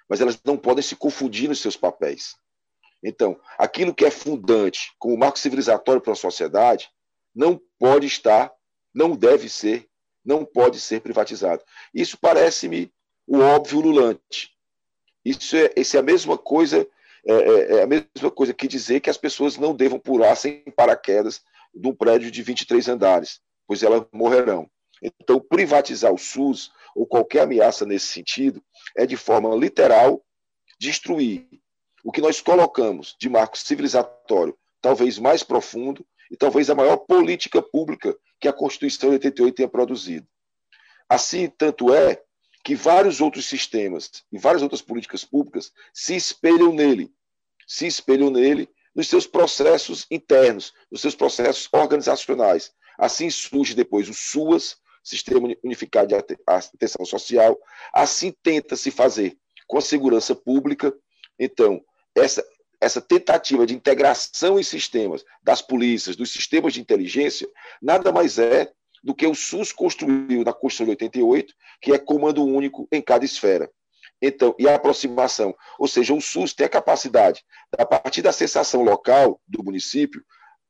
[0.09, 2.35] mas elas não podem se confundir nos seus papéis.
[3.03, 6.89] Então, aquilo que é fundante como marco civilizatório para a sociedade
[7.35, 8.51] não pode estar,
[8.93, 9.87] não deve ser,
[10.23, 11.63] não pode ser privatizado.
[11.93, 12.91] Isso parece-me
[13.27, 14.54] o óbvio lulante.
[15.25, 16.87] Isso é, isso é a mesma coisa,
[17.25, 20.61] é, é, é, a mesma coisa que dizer que as pessoas não devam pular sem
[20.75, 21.41] paraquedas
[21.73, 24.69] de um prédio de 23 andares, pois elas morrerão.
[25.01, 28.63] Então, privatizar o SUS ou qualquer ameaça nesse sentido
[28.95, 30.23] é de forma literal
[30.79, 31.47] destruir
[32.03, 37.61] o que nós colocamos de marco civilizatório, talvez mais profundo e talvez a maior política
[37.61, 40.27] pública que a Constituição de 88 tenha produzido.
[41.09, 42.21] Assim, tanto é
[42.65, 47.13] que vários outros sistemas e várias outras políticas públicas se espelham nele,
[47.67, 52.73] se espelham nele nos seus processos internos, nos seus processos organizacionais.
[52.97, 57.55] Assim surge depois o SUAS, Sistema Unificado de Atenção Social.
[57.93, 60.91] Assim tenta se fazer com a segurança pública.
[61.37, 61.79] Então,
[62.15, 62.43] essa,
[62.81, 67.47] essa tentativa de integração em sistemas das polícias, dos sistemas de inteligência,
[67.79, 68.73] nada mais é
[69.05, 73.23] do que o SUS construiu na Constituição de 88, que é comando único em cada
[73.23, 73.69] esfera.
[74.19, 77.43] Então, e a aproximação, ou seja, o SUS tem a capacidade,
[77.77, 80.25] a partir da sensação local do município,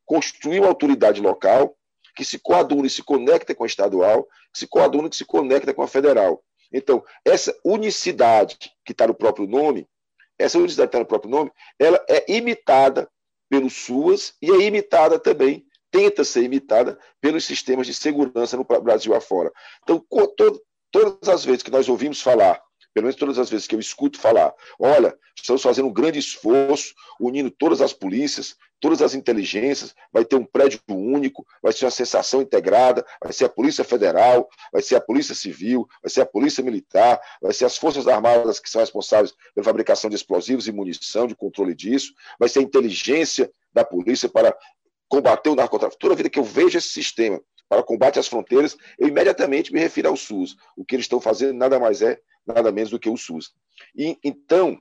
[0.06, 1.78] construir uma autoridade local
[2.13, 5.82] que se coadune, se conecta com a estadual, que se coadune, que se conecta com
[5.82, 6.43] a federal.
[6.74, 9.88] Então, essa unicidade que está no próprio nome,
[10.38, 13.10] essa unicidade que está no próprio nome, ela é imitada
[13.50, 19.15] pelos SUAS e é imitada também, tenta ser imitada pelos sistemas de segurança no Brasil
[19.15, 19.49] afora.
[19.81, 20.05] Então,
[20.91, 22.62] todas as vezes que nós ouvimos falar
[22.93, 26.93] pelo menos todas as vezes que eu escuto falar, olha, estamos fazendo um grande esforço,
[27.19, 31.91] unindo todas as polícias, todas as inteligências, vai ter um prédio único, vai ser uma
[31.91, 36.25] sensação integrada, vai ser a Polícia Federal, vai ser a Polícia Civil, vai ser a
[36.25, 40.71] Polícia Militar, vai ser as Forças Armadas que são responsáveis pela fabricação de explosivos e
[40.71, 44.55] munição, de controle disso, vai ser a inteligência da polícia para
[45.08, 46.00] combater o narcotráfico.
[46.00, 50.10] Toda vida que eu vejo esse sistema para combate às fronteiras, eu imediatamente me refiro
[50.10, 50.56] ao SUS.
[50.78, 53.54] O que eles estão fazendo nada mais é, nada menos do que o SUS.
[53.96, 54.78] E, então,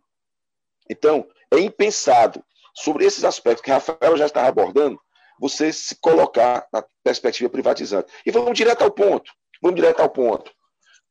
[0.90, 5.00] então, é impensado, sobre esses aspectos que Rafael já estava abordando,
[5.38, 8.12] você se colocar na perspectiva privatizante.
[8.26, 9.32] E vamos direto ao ponto.
[9.62, 10.52] Vamos direto ao ponto.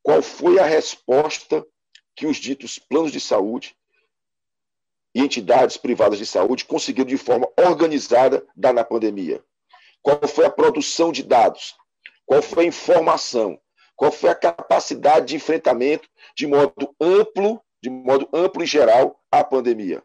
[0.01, 1.65] Qual foi a resposta
[2.15, 3.75] que os ditos planos de saúde
[5.13, 9.43] e entidades privadas de saúde conseguiram de forma organizada dar na pandemia?
[10.01, 11.75] Qual foi a produção de dados?
[12.25, 13.59] Qual foi a informação?
[13.95, 19.43] Qual foi a capacidade de enfrentamento de modo amplo, de modo amplo e geral, à
[19.43, 20.03] pandemia?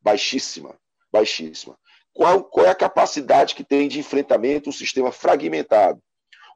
[0.00, 0.78] Baixíssima,
[1.12, 1.76] baixíssima.
[2.12, 6.00] Qual, qual é a capacidade que tem de enfrentamento um sistema fragmentado,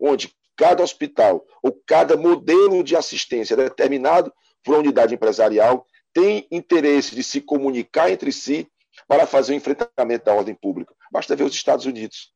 [0.00, 4.32] onde cada hospital ou cada modelo de assistência determinado
[4.62, 8.68] por uma unidade empresarial tem interesse de se comunicar entre si
[9.06, 10.94] para fazer o enfrentamento da ordem pública.
[11.10, 12.32] Basta ver os Estados Unidos.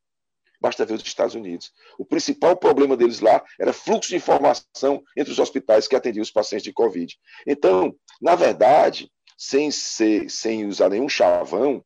[0.60, 1.72] Basta ver os Estados Unidos.
[1.98, 6.30] O principal problema deles lá era fluxo de informação entre os hospitais que atendiam os
[6.30, 7.16] pacientes de Covid.
[7.46, 11.84] Então, na verdade, sem, ser, sem usar nenhum chavão,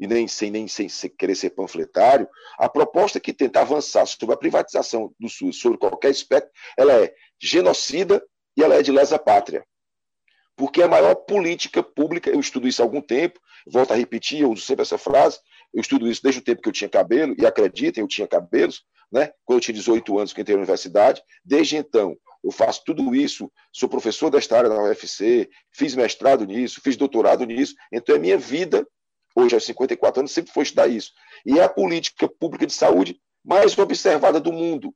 [0.00, 2.26] e nem sem, nem sem querer ser panfletário,
[2.58, 7.14] a proposta que tenta avançar sobre a privatização do SUS, sobre qualquer aspecto, ela é
[7.38, 8.24] genocida
[8.56, 9.62] e ela é de lesa pátria.
[10.60, 14.52] Porque a maior política pública, eu estudo isso há algum tempo, volto a repetir, eu
[14.52, 15.38] uso sempre essa frase,
[15.72, 18.84] eu estudo isso desde o tempo que eu tinha cabelo, e acreditem, eu tinha cabelos,
[19.10, 19.32] né?
[19.46, 21.22] quando eu tinha 18 anos que entrei na universidade.
[21.42, 26.82] Desde então, eu faço tudo isso, sou professor desta área na UFC, fiz mestrado nisso,
[26.84, 28.86] fiz doutorado nisso, então é minha vida,
[29.34, 31.10] hoje aos 54 anos, sempre foi estudar isso.
[31.46, 34.94] E é a política pública de saúde mais observada do mundo,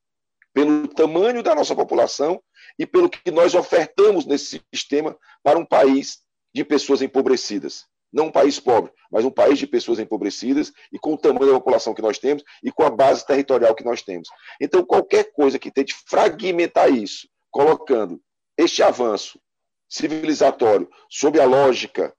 [0.54, 2.42] pelo tamanho da nossa população
[2.78, 6.20] e pelo que nós ofertamos nesse sistema para um país
[6.54, 11.14] de pessoas empobrecidas não um país pobre, mas um país de pessoas empobrecidas e com
[11.14, 14.28] o tamanho da população que nós temos e com a base territorial que nós temos.
[14.60, 18.22] Então, qualquer coisa que tente fragmentar isso, colocando
[18.56, 19.40] este avanço
[19.88, 22.14] civilizatório sob a lógica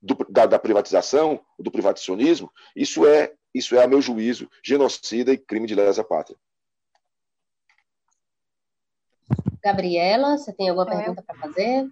[0.00, 5.38] do, da, da, privatização, do privatizacionismo, isso é, isso é, a meu juízo, genocida e
[5.38, 6.38] crime de lesa pátria.
[9.64, 11.88] Gabriela, você tem alguma pergunta para fazer?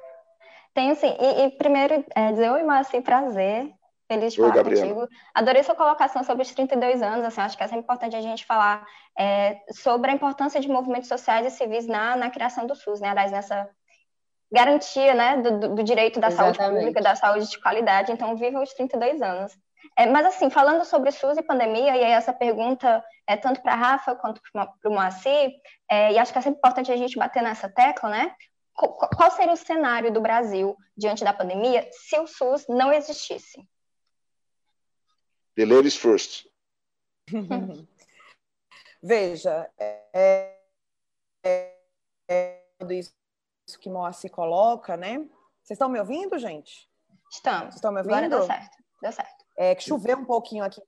[0.75, 1.15] Tenho sim.
[1.19, 3.73] E, e primeiro, é, dizer oi, Márcio, prazer.
[4.09, 5.09] Feliz de falar contigo.
[5.33, 7.25] Adorei sua colocação sobre os 32 anos.
[7.25, 8.87] Assim, acho que é sempre importante a gente falar
[9.19, 13.09] é, sobre a importância de movimentos sociais e civis na, na criação do SUS, né?
[13.09, 13.69] Aliás, nessa
[14.53, 16.57] garantia né, do, do direito da Exatamente.
[16.59, 18.13] saúde pública, da saúde de qualidade.
[18.13, 19.57] Então, viva os 32 anos.
[19.97, 23.73] É, mas, assim, falando sobre SUS e pandemia, e aí essa pergunta é tanto para
[23.73, 25.53] a Rafa quanto para o Moacir,
[25.91, 28.35] é, e acho que é sempre importante a gente bater nessa tecla, né?
[28.75, 33.69] qual seria o cenário do Brasil diante da pandemia se o SUS não existisse?
[35.55, 36.47] The ladies first.
[39.03, 40.59] Veja, é,
[41.45, 41.77] é,
[42.29, 43.13] é, isso
[43.81, 45.19] que Moacir coloca, né?
[45.63, 46.89] Vocês estão me ouvindo, gente?
[47.31, 47.65] Estamos.
[47.65, 48.15] Vocês estão me ouvindo?
[48.15, 48.77] Agora deu certo.
[49.03, 49.42] Deu certo.
[49.57, 50.81] É que choveu um pouquinho aqui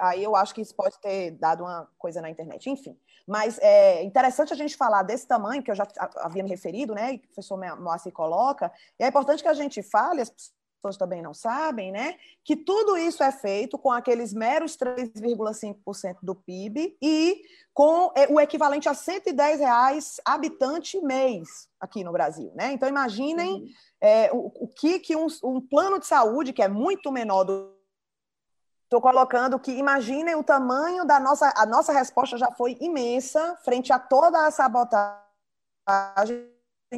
[0.00, 2.68] aí eu acho que isso pode ter dado uma coisa na internet.
[2.68, 6.94] Enfim, mas é interessante a gente falar desse tamanho, que eu já havia me referido,
[6.94, 10.30] né, e que o professor Moacir coloca, e é importante que a gente fale, as
[10.30, 16.34] pessoas também não sabem, né, que tudo isso é feito com aqueles meros 3,5% do
[16.34, 17.40] PIB e
[17.72, 22.72] com é, o equivalente a 110 reais habitante mês aqui no Brasil, né?
[22.72, 23.68] Então imaginem uhum.
[24.00, 27.74] é, o, o, que, que um, um plano de saúde, que é muito menor do
[28.94, 31.52] Estou colocando que imaginem o tamanho da nossa.
[31.56, 35.18] A nossa resposta já foi imensa frente a toda a sabotagem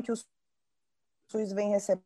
[0.04, 0.16] que o
[1.26, 2.04] SUS vem recebendo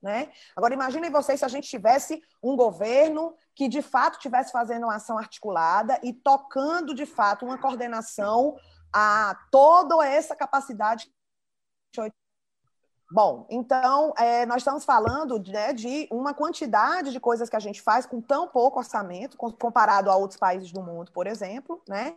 [0.00, 0.32] né?
[0.56, 4.94] Agora, imaginem vocês se a gente tivesse um governo que, de fato, tivesse fazendo uma
[4.94, 8.56] ação articulada e tocando, de fato, uma coordenação
[8.90, 11.12] a toda essa capacidade
[13.14, 17.80] Bom, então, é, nós estamos falando né, de uma quantidade de coisas que a gente
[17.80, 22.16] faz com tão pouco orçamento, comparado a outros países do mundo, por exemplo, né?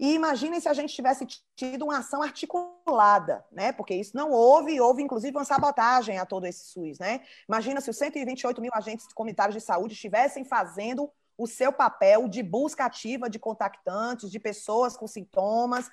[0.00, 1.24] E imaginem se a gente tivesse
[1.54, 3.70] tido uma ação articulada, né?
[3.70, 7.20] Porque isso não houve, houve inclusive uma sabotagem a todo esse SUS, né?
[7.48, 12.42] Imagina se os 128 mil agentes comunitários de saúde estivessem fazendo o seu papel de
[12.42, 15.88] busca ativa de contactantes, de pessoas com sintomas,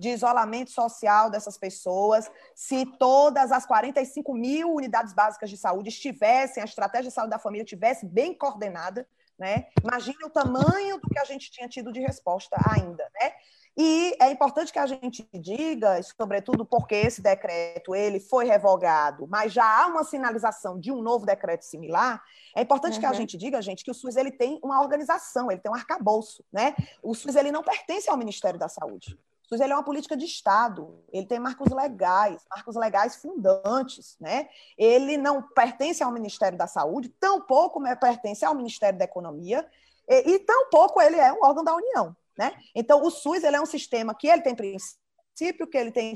[0.00, 6.62] de isolamento social dessas pessoas, se todas as 45 mil unidades básicas de saúde estivessem,
[6.62, 9.06] a estratégia de saúde da família estivesse bem coordenada,
[9.38, 9.66] né?
[9.84, 13.32] Imagine o tamanho do que a gente tinha tido de resposta ainda, né?
[13.76, 19.52] E é importante que a gente diga, sobretudo porque esse decreto ele foi revogado, mas
[19.52, 22.22] já há uma sinalização de um novo decreto similar.
[22.56, 23.00] É importante uhum.
[23.00, 23.16] que a uhum.
[23.16, 26.74] gente diga, gente, que o SUS ele tem uma organização, ele tem um arcabouço, né?
[27.02, 29.18] O SUS ele não pertence ao Ministério da Saúde.
[29.50, 34.48] SUS ele é uma política de Estado, ele tem marcos legais, marcos legais fundantes, né?
[34.78, 39.68] Ele não pertence ao Ministério da Saúde, tampouco pertence ao Ministério da Economia,
[40.08, 42.52] e, e tampouco ele é um órgão da União, né?
[42.74, 46.14] Então, o SUS ele é um sistema que ele tem princípio, que ele tem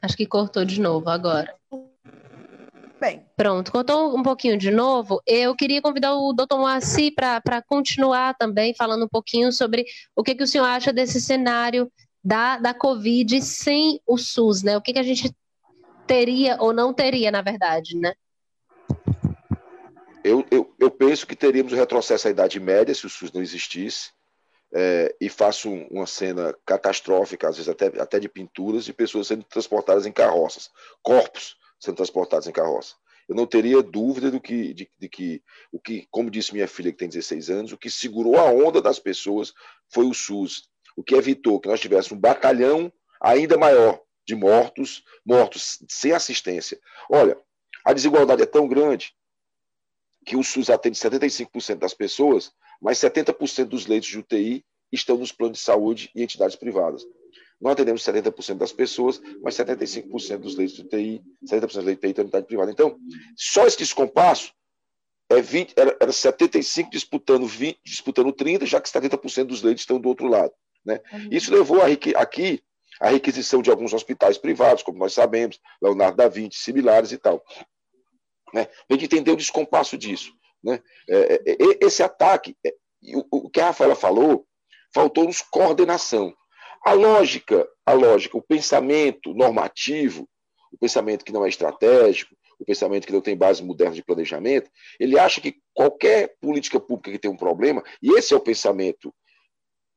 [0.00, 1.54] Acho que cortou de novo agora
[2.98, 3.24] bem.
[3.36, 5.22] Pronto, contou um pouquinho de novo.
[5.26, 9.84] Eu queria convidar o doutor Moacir para continuar também falando um pouquinho sobre
[10.14, 11.90] o que, que o senhor acha desse cenário
[12.22, 14.76] da, da Covid sem o SUS, né?
[14.76, 15.34] O que, que a gente
[16.06, 18.12] teria ou não teria, na verdade, né?
[20.24, 24.10] Eu, eu, eu penso que teríamos retrocesso à Idade Média se o SUS não existisse.
[24.70, 29.42] É, e faço uma cena catastrófica, às vezes até, até de pinturas, de pessoas sendo
[29.44, 30.70] transportadas em carroças,
[31.02, 32.94] corpos sendo transportados em carroça.
[33.28, 36.90] Eu não teria dúvida do que, de, de, que, o que, como disse minha filha
[36.90, 39.52] que tem 16 anos, o que segurou a onda das pessoas
[39.90, 45.02] foi o SUS, o que evitou que nós tivéssemos um batalhão ainda maior de mortos,
[45.24, 46.78] mortos sem assistência.
[47.10, 47.36] Olha,
[47.84, 49.14] a desigualdade é tão grande
[50.24, 55.32] que o SUS atende 75% das pessoas, mas 70% dos leitos de UTI estão nos
[55.32, 57.04] planos de saúde e entidades privadas.
[57.60, 61.90] Não atendemos 70% das pessoas, mas 75% dos leitos de UTI, 70% dos leitos de
[61.90, 62.70] UTI estão unidade privada.
[62.70, 62.98] Então,
[63.36, 64.52] só esse descompasso
[65.28, 70.00] é 20, era, era 75 disputando 20, disputando 30, já que 70% dos leitos estão
[70.00, 70.52] do outro lado.
[70.84, 71.00] Né?
[71.12, 71.28] Uhum.
[71.30, 71.86] Isso levou a,
[72.20, 72.62] aqui
[73.00, 77.44] a requisição de alguns hospitais privados, como nós sabemos, Leonardo da Vinci, similares e tal.
[78.54, 78.66] Né?
[78.88, 80.32] A gente entender o descompasso disso.
[80.62, 80.80] Né?
[81.08, 82.74] É, é, é esse ataque, é,
[83.14, 84.46] o, o que a Rafaela falou,
[84.92, 86.34] faltou-nos coordenação.
[86.84, 90.28] A lógica, a lógica, o pensamento normativo,
[90.72, 94.70] o pensamento que não é estratégico, o pensamento que não tem base moderna de planejamento,
[94.98, 99.14] ele acha que qualquer política pública que tem um problema, e esse é o pensamento,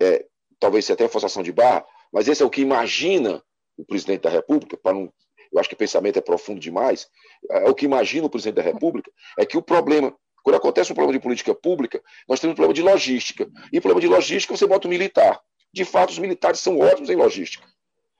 [0.02, 0.26] é,
[0.60, 3.44] talvez seja até forçação de barra, mas esse é o que imagina
[3.78, 5.12] o presidente da República, para não,
[5.52, 7.10] eu acho que o pensamento é profundo demais,
[7.50, 10.96] é o que imagina o presidente da República, é que o problema, quando acontece um
[10.96, 14.68] problema de política pública, nós temos um problema de logística, e problema de logística você
[14.68, 15.42] bota o militar.
[15.74, 17.66] De fato, os militares são ótimos em logística.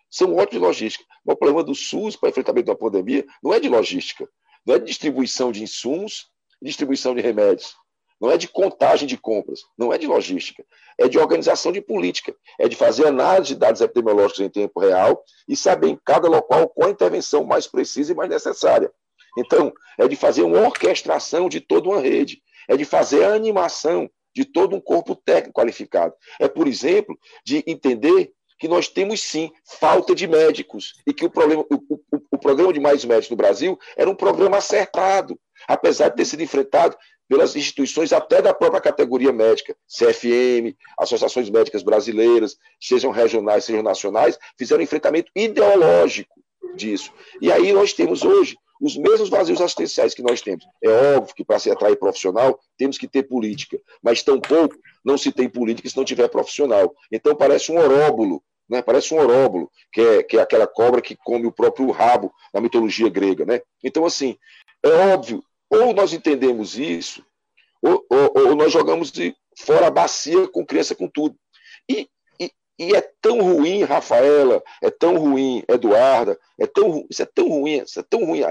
[0.10, 1.06] São ótimos em logística.
[1.26, 4.28] Mas o problema do SUS para enfrentamento da pandemia não é de logística,
[4.66, 6.32] não é de distribuição de insumos
[6.62, 7.76] distribuição de remédios.
[8.20, 10.64] Não é de contagem de compras, não é de logística,
[10.96, 15.24] é de organização de política, é de fazer análise de dados epidemiológicos em tempo real
[15.48, 18.92] e saber em cada local qual a intervenção mais precisa e mais necessária.
[19.36, 24.08] Então, é de fazer uma orquestração de toda uma rede, é de fazer a animação
[24.34, 26.14] de todo um corpo técnico qualificado.
[26.40, 31.30] É, por exemplo, de entender que nós temos sim falta de médicos e que o,
[31.30, 32.00] problema, o, o,
[32.32, 36.44] o programa de mais médicos no Brasil era um programa acertado, apesar de ter sido
[36.44, 36.96] enfrentado
[37.28, 44.38] pelas instituições até da própria categoria médica, CFM, associações médicas brasileiras, sejam regionais, sejam nacionais,
[44.58, 46.40] fizeram um enfrentamento ideológico
[46.76, 47.12] disso.
[47.42, 50.66] E aí nós temos hoje os mesmos vazios assistenciais que nós temos.
[50.84, 54.76] É óbvio que para se atrair profissional, temos que ter política, mas tampouco
[55.06, 56.94] não se tem política se não tiver profissional.
[57.12, 58.82] Então parece um oróbulo, né?
[58.82, 62.60] parece um oróbulo, que é, que é aquela cobra que come o próprio rabo na
[62.60, 63.46] mitologia grega.
[63.46, 63.62] Né?
[63.84, 64.36] Então, assim,
[64.84, 67.24] é óbvio, ou nós entendemos isso,
[67.84, 71.36] ou, ou, ou nós jogamos de fora a bacia com criança com tudo.
[71.88, 72.10] E
[72.82, 77.78] e é tão ruim, Rafaela, é tão ruim, Eduarda, é tão, isso é tão ruim,
[77.78, 78.50] isso é tão ruim a,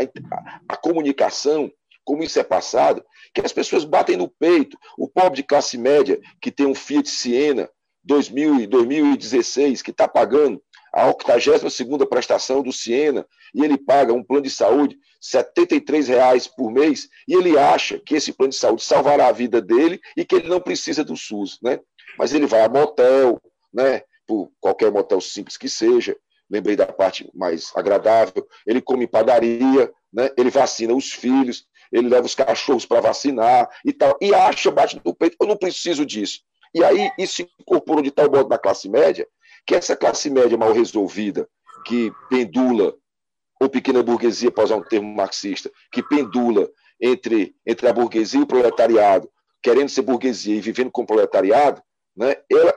[0.69, 1.69] a, comunicação,
[2.05, 3.05] como isso é passado,
[3.35, 4.79] que as pessoas batem no peito.
[4.97, 7.69] O pobre de classe média que tem um Fiat Siena
[8.05, 10.63] 2000, 2016 que está pagando
[10.93, 14.97] a 82 prestação do Siena e ele paga um plano de saúde
[15.35, 19.61] R$ reais por mês e ele acha que esse plano de saúde salvará a vida
[19.61, 21.81] dele e que ele não precisa do SUS, né?
[22.17, 23.41] Mas ele vai a motel,
[23.75, 24.03] né?
[24.31, 26.17] Por qualquer motel simples que seja,
[26.49, 30.31] lembrei da parte mais agradável, ele come padaria, né?
[30.39, 35.03] ele vacina os filhos, ele leva os cachorros para vacinar e tal, e acha, bate
[35.05, 36.43] no peito, eu não preciso disso.
[36.73, 39.27] E aí isso incorporou de tal modo na classe média,
[39.67, 41.49] que essa classe média mal resolvida,
[41.85, 42.95] que pendula,
[43.61, 46.71] ou pequena burguesia, para usar um termo marxista, que pendula
[47.01, 49.29] entre, entre a burguesia e o proletariado,
[49.61, 51.83] querendo ser burguesia e vivendo como proletariado,
[52.17, 52.73] né, ela,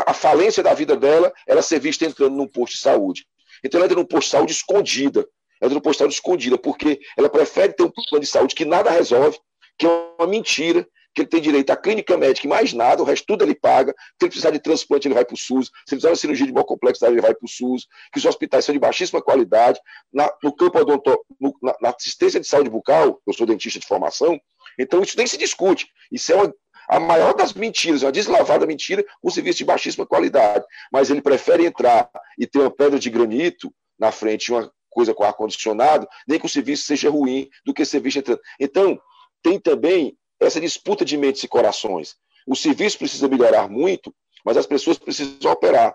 [0.00, 3.26] ela, a falência da vida dela era ser vista entrando num posto de saúde.
[3.64, 5.20] Então ela entra num posto de saúde escondida.
[5.60, 8.54] Ela entra num posto de saúde escondida, porque ela prefere ter um plano de saúde
[8.54, 9.38] que nada resolve,
[9.78, 9.88] que é
[10.18, 13.44] uma mentira, que ele tem direito à clínica médica e mais nada, o resto tudo
[13.44, 13.92] ele paga.
[13.92, 15.66] Se ele precisar de transplante, ele vai para o SUS.
[15.66, 17.86] Se ele precisar de cirurgia de boa complexidade, ele vai para o SUS.
[18.12, 19.80] Que os hospitais são de baixíssima qualidade.
[20.12, 23.86] Na, no campo odonto, no, na, na, assistência de saúde bucal, eu sou dentista de
[23.86, 24.40] formação,
[24.78, 25.88] então isso nem se discute.
[26.12, 26.54] Isso é uma,
[26.90, 30.64] a maior das mentiras, uma deslavada mentira, um serviço de baixíssima qualidade.
[30.92, 35.22] Mas ele prefere entrar e ter uma pedra de granito na frente, uma coisa com
[35.22, 38.40] ar-condicionado, nem que o serviço seja ruim, do que serviço entrando.
[38.58, 39.00] Então,
[39.40, 42.16] tem também essa disputa de mentes e corações.
[42.44, 44.12] O serviço precisa melhorar muito,
[44.44, 45.94] mas as pessoas precisam operar.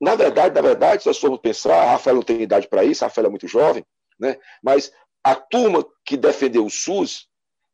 [0.00, 3.04] Na verdade, na verdade, se nós formos pensar, a Rafael não tem idade para isso,
[3.04, 3.84] a Rafael é muito jovem,
[4.18, 4.38] né?
[4.62, 4.90] mas
[5.22, 7.28] a turma que defendeu o SUS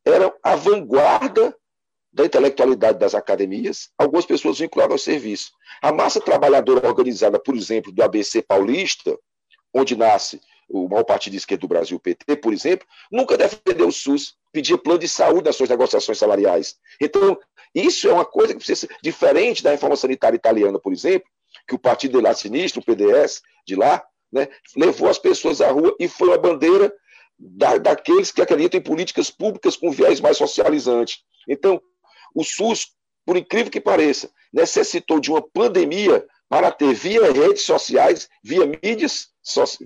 [0.05, 1.57] era a vanguarda
[2.13, 5.53] da intelectualidade das academias, algumas pessoas vinculadas ao serviço.
[5.81, 9.19] A massa trabalhadora organizada, por exemplo, do ABC paulista,
[9.73, 13.89] onde nasce o maior partido de esquerda do Brasil, o PT, por exemplo, nunca defendeu
[13.89, 16.77] o SUS, pedia plano de saúde nas suas negociações salariais.
[17.01, 17.39] Então,
[17.75, 21.29] isso é uma coisa que precisa ser diferente da reforma sanitária italiana, por exemplo,
[21.67, 25.71] que o partido de lá sinistro, o PDS de lá, né, levou as pessoas à
[25.71, 26.93] rua e foi uma bandeira
[27.39, 31.23] da, daqueles que acreditam em políticas públicas com viés mais socializante.
[31.49, 31.83] Então,
[32.35, 32.93] o SUS,
[33.24, 39.28] por incrível que pareça, necessitou de uma pandemia para ter via redes sociais, via mídias,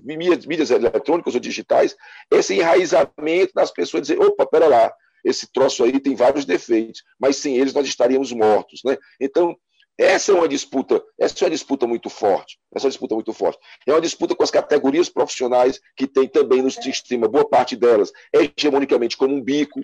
[0.03, 1.95] mídias, mídias eletrônicas ou digitais,
[2.29, 4.93] esse enraizamento das pessoas dizer, opa, pera lá,
[5.23, 8.97] esse troço aí tem vários defeitos, mas sem eles nós estaríamos mortos, né?
[9.19, 9.55] Então,
[9.97, 12.59] essa é uma disputa, essa é uma disputa muito forte.
[12.73, 13.59] Essa é uma disputa muito forte.
[13.87, 18.11] É uma disputa com as categorias profissionais que tem também no sistema, boa parte delas,
[18.31, 19.81] hegemonicamente como um bico,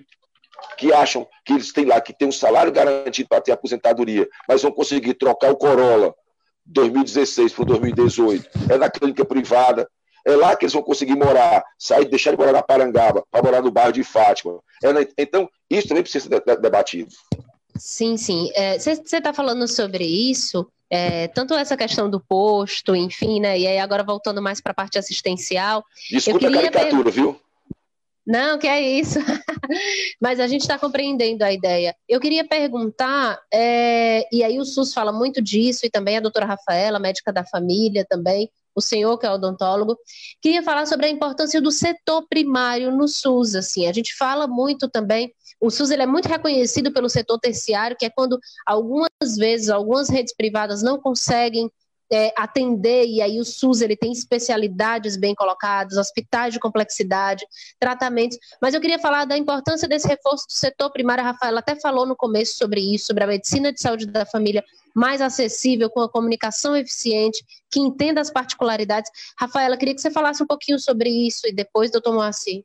[0.76, 4.62] que acham que eles têm lá que tem um salário garantido para ter aposentadoria, mas
[4.62, 6.14] vão conseguir trocar o Corolla
[6.66, 9.88] 2016 para 2018, é na clínica privada,
[10.26, 13.62] é lá que eles vão conseguir morar, sair, deixar de morar na Parangaba, para morar
[13.62, 14.58] no bairro de Fátima.
[14.82, 17.10] É na, então, isso também precisa ser debatido.
[17.76, 18.50] Sim, sim.
[18.78, 23.58] Você é, está falando sobre isso, é, tanto essa questão do posto, enfim, né?
[23.58, 25.84] E aí agora voltando mais para a parte assistencial.
[26.10, 27.40] Desculpa a caricatura, viu?
[28.26, 29.18] Não, que é isso.
[30.20, 31.94] Mas a gente está compreendendo a ideia.
[32.08, 36.46] Eu queria perguntar, é, e aí o SUS fala muito disso, e também a doutora
[36.46, 39.96] Rafaela, médica da família também, o senhor que é odontólogo,
[40.40, 43.54] queria falar sobre a importância do setor primário no SUS.
[43.54, 47.96] Assim, a gente fala muito também, o SUS ele é muito reconhecido pelo setor terciário,
[47.96, 49.08] que é quando algumas
[49.38, 51.70] vezes algumas redes privadas não conseguem
[52.14, 57.44] é, atender, e aí o SUS ele tem especialidades bem colocadas, hospitais de complexidade,
[57.78, 61.74] tratamentos, mas eu queria falar da importância desse reforço do setor primário, a Rafaela até
[61.76, 64.62] falou no começo sobre isso, sobre a medicina de saúde da família
[64.94, 69.10] mais acessível, com a comunicação eficiente, que entenda as particularidades.
[69.38, 72.62] Rafaela, queria que você falasse um pouquinho sobre isso, e depois, doutor Moacir.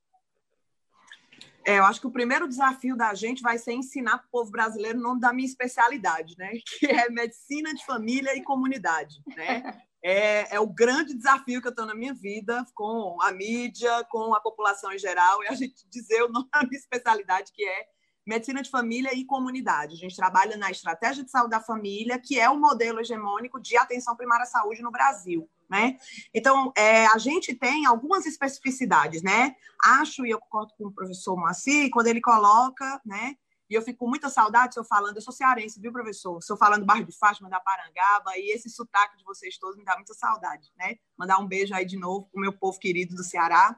[1.69, 4.49] É, eu acho que o primeiro desafio da gente vai ser ensinar para o povo
[4.49, 6.49] brasileiro o nome da minha especialidade, né?
[6.79, 9.79] Que é medicina de família e comunidade, né?
[10.03, 14.33] É, é o grande desafio que eu estou na minha vida com a mídia, com
[14.33, 17.85] a população em geral, é a gente dizer o nome da minha especialidade, que é
[18.25, 19.93] medicina de família e comunidade.
[19.93, 23.77] A gente trabalha na estratégia de saúde da família, que é o modelo hegemônico de
[23.77, 25.97] atenção primária à saúde no Brasil né?
[26.33, 29.55] Então, é, a gente tem algumas especificidades, né?
[29.83, 33.35] Acho, e eu concordo com o professor Moacir, quando ele coloca, né?
[33.69, 36.41] E eu fico com muita saudade, eu falando, eu sou cearense, viu, professor?
[36.41, 39.77] Se eu falando do bairro de Fátima, da Parangaba, e esse sotaque de vocês todos
[39.77, 40.95] me dá muita saudade, né?
[41.15, 43.77] Mandar um beijo aí de novo para o meu povo querido do Ceará.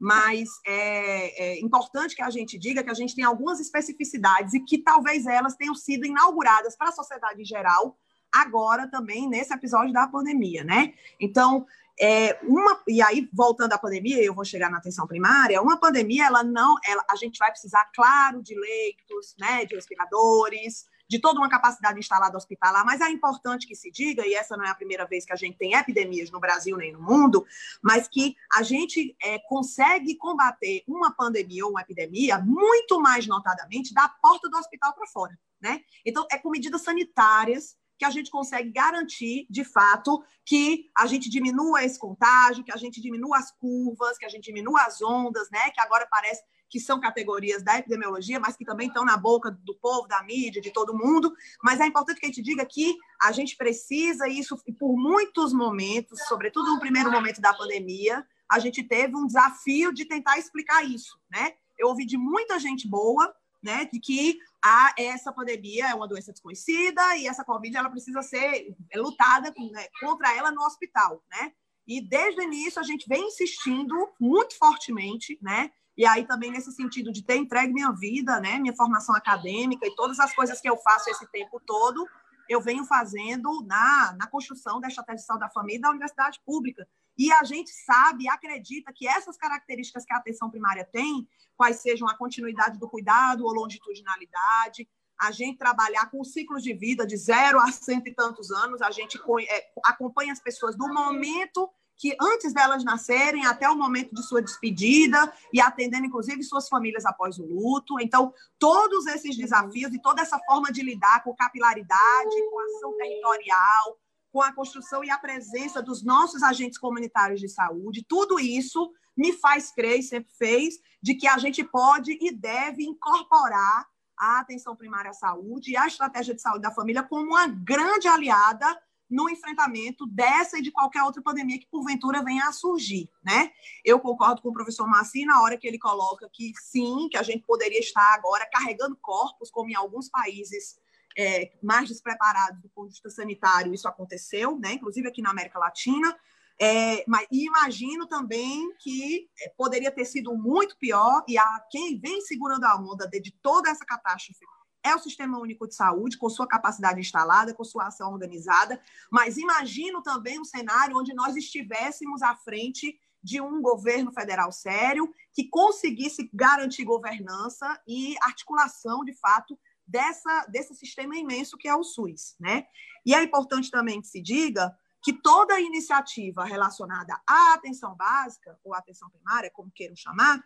[0.00, 4.60] Mas é, é importante que a gente diga que a gente tem algumas especificidades e
[4.60, 7.96] que talvez elas tenham sido inauguradas para a sociedade em geral,
[8.34, 10.94] agora também nesse episódio da pandemia, né?
[11.20, 11.66] Então,
[12.00, 15.60] é uma e aí voltando à pandemia, eu vou chegar na atenção primária.
[15.60, 20.86] Uma pandemia, ela não, ela, a gente vai precisar, claro, de leitos, né, de respiradores,
[21.08, 24.64] de toda uma capacidade instalada hospitalar, mas é importante que se diga, e essa não
[24.64, 27.46] é a primeira vez que a gente tem epidemias no Brasil nem no mundo,
[27.82, 33.94] mas que a gente é, consegue combater uma pandemia ou uma epidemia muito mais notadamente
[33.94, 35.38] da porta do hospital para fora.
[35.60, 35.80] Né?
[36.04, 41.28] Então, é com medidas sanitárias que a gente consegue garantir, de fato, que a gente
[41.28, 45.50] diminua esse contágio, que a gente diminua as curvas, que a gente diminua as ondas,
[45.50, 45.70] né?
[45.70, 49.74] Que agora parece que são categorias da epidemiologia, mas que também estão na boca do
[49.74, 51.32] povo, da mídia, de todo mundo.
[51.62, 55.52] Mas é importante que a gente diga que a gente precisa isso, e por muitos
[55.52, 60.84] momentos, sobretudo no primeiro momento da pandemia, a gente teve um desafio de tentar explicar
[60.84, 61.52] isso, né?
[61.78, 63.32] Eu ouvi de muita gente boa,
[63.62, 68.22] né, de que a, essa pandemia é uma doença desconhecida e essa Covid ela precisa
[68.22, 71.52] ser lutada né, contra ela no hospital, né?
[71.86, 76.70] E desde o início a gente vem insistindo muito fortemente, né, e aí também nesse
[76.72, 80.68] sentido de ter entregue minha vida, né, minha formação acadêmica e todas as coisas que
[80.68, 82.06] eu faço esse tempo todo,
[82.48, 86.86] eu venho fazendo na, na construção da estratégia de da família da universidade pública.
[87.18, 92.08] E a gente sabe acredita que essas características que a atenção primária tem, quais sejam
[92.08, 94.88] a continuidade do cuidado ou longitudinalidade,
[95.20, 98.90] a gente trabalhar com ciclos de vida de zero a cento e tantos anos, a
[98.92, 104.22] gente é, acompanha as pessoas do momento que antes delas nascerem até o momento de
[104.22, 107.98] sua despedida e atendendo, inclusive, suas famílias após o luto.
[108.00, 113.98] Então, todos esses desafios e toda essa forma de lidar com capilaridade, com ação territorial,
[114.38, 119.32] com a construção e a presença dos nossos agentes comunitários de saúde, tudo isso me
[119.32, 123.84] faz crer, e sempre fez, de que a gente pode e deve incorporar
[124.16, 128.06] a atenção primária à saúde e a estratégia de saúde da família como uma grande
[128.06, 128.80] aliada
[129.10, 133.50] no enfrentamento dessa e de qualquer outra pandemia que porventura venha a surgir, né?
[133.84, 137.24] Eu concordo com o professor Massi na hora que ele coloca que sim, que a
[137.24, 140.78] gente poderia estar agora carregando corpos, como em alguns países
[141.16, 144.72] é, mais despreparados do ponto de vista sanitário, isso aconteceu, né?
[144.72, 146.16] Inclusive aqui na América Latina.
[146.60, 152.20] É, mas imagino também que é, poderia ter sido muito pior, e a, quem vem
[152.20, 154.44] segurando a onda de, de toda essa catástrofe
[154.82, 158.80] é o Sistema Único de Saúde, com sua capacidade instalada, com sua ação organizada,
[159.10, 165.12] mas imagino também um cenário onde nós estivéssemos à frente de um governo federal sério
[165.34, 169.58] que conseguisse garantir governança e articulação, de fato,
[169.88, 172.36] dessa, desse sistema imenso que é o SUS.
[172.38, 172.66] Né?
[173.04, 178.74] E é importante também que se diga que toda iniciativa relacionada à atenção básica, ou
[178.74, 180.44] atenção primária, como queiram chamar,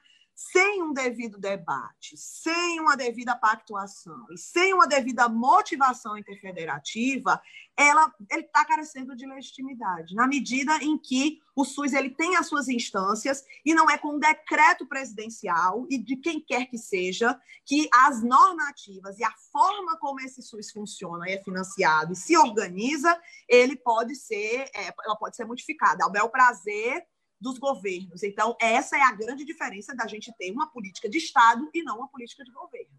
[0.50, 7.40] sem um devido debate, sem uma devida pactuação e sem uma devida motivação interfederativa,
[7.76, 12.48] ela ele está carecendo de legitimidade, na medida em que o SUS ele tem as
[12.48, 17.38] suas instâncias e não é com um decreto presidencial e de quem quer que seja
[17.64, 22.36] que as normativas e a forma como esse SUS funciona e é financiado e se
[22.36, 23.18] organiza,
[23.48, 26.04] ele pode ser, é, ela pode ser modificada.
[26.04, 27.06] Ao bel prazer
[27.42, 28.22] dos governos.
[28.22, 31.98] Então, essa é a grande diferença da gente ter uma política de Estado e não
[31.98, 32.90] uma política de governo.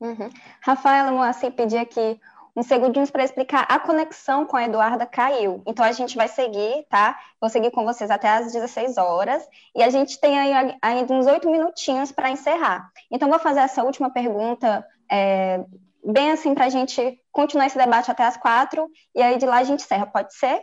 [0.00, 0.30] Uhum.
[0.62, 2.18] Rafaela Moacir pedi aqui
[2.56, 5.62] uns segundinhos para explicar a conexão com a Eduarda caiu.
[5.66, 7.18] Então a gente vai seguir, tá?
[7.40, 11.26] Vou seguir com vocês até às 16 horas e a gente tem aí ainda uns
[11.26, 12.90] oito minutinhos para encerrar.
[13.10, 15.64] Então vou fazer essa última pergunta é,
[16.04, 19.58] bem assim para a gente continuar esse debate até às quatro e aí de lá
[19.58, 20.06] a gente encerra.
[20.06, 20.60] Pode ser?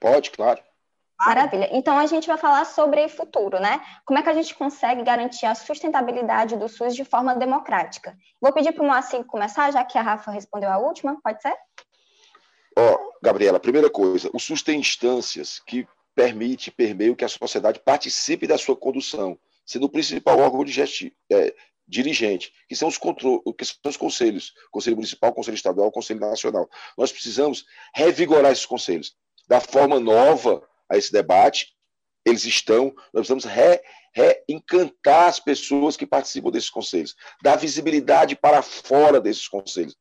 [0.00, 0.62] Pode, claro.
[1.26, 1.68] Maravilha.
[1.72, 3.80] Então a gente vai falar sobre futuro, né?
[4.04, 8.16] Como é que a gente consegue garantir a sustentabilidade do SUS de forma democrática?
[8.40, 11.54] Vou pedir para o Moacir começar, já que a Rafa respondeu a última, pode ser?
[12.76, 17.80] Ó, oh, Gabriela, primeira coisa, o SUS tem instâncias que permite, permeio que a sociedade
[17.80, 21.52] participe da sua condução, sendo o principal órgão de gesti é,
[21.86, 26.68] dirigente, que são os, que são os conselhos, Conselho Municipal, Conselho Estadual, Conselho Nacional.
[26.96, 29.16] Nós precisamos revigorar esses conselhos
[29.48, 31.74] da forma nova a esse debate.
[32.24, 33.80] Eles estão, nós precisamos re,
[34.12, 39.96] reencantar as pessoas que participam desses conselhos, dar visibilidade para fora desses conselhos.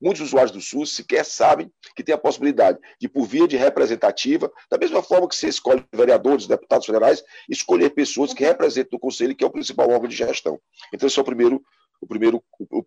[0.00, 4.50] Muitos usuários do SUS sequer sabem que tem a possibilidade de, por via de representativa,
[4.70, 9.34] da mesma forma que você escolhe vereadores, deputados federais, escolher pessoas que representam o conselho,
[9.34, 10.60] que é o principal órgão de gestão.
[10.92, 11.62] Então, esse é o primeiro,
[12.00, 12.42] o primeiro,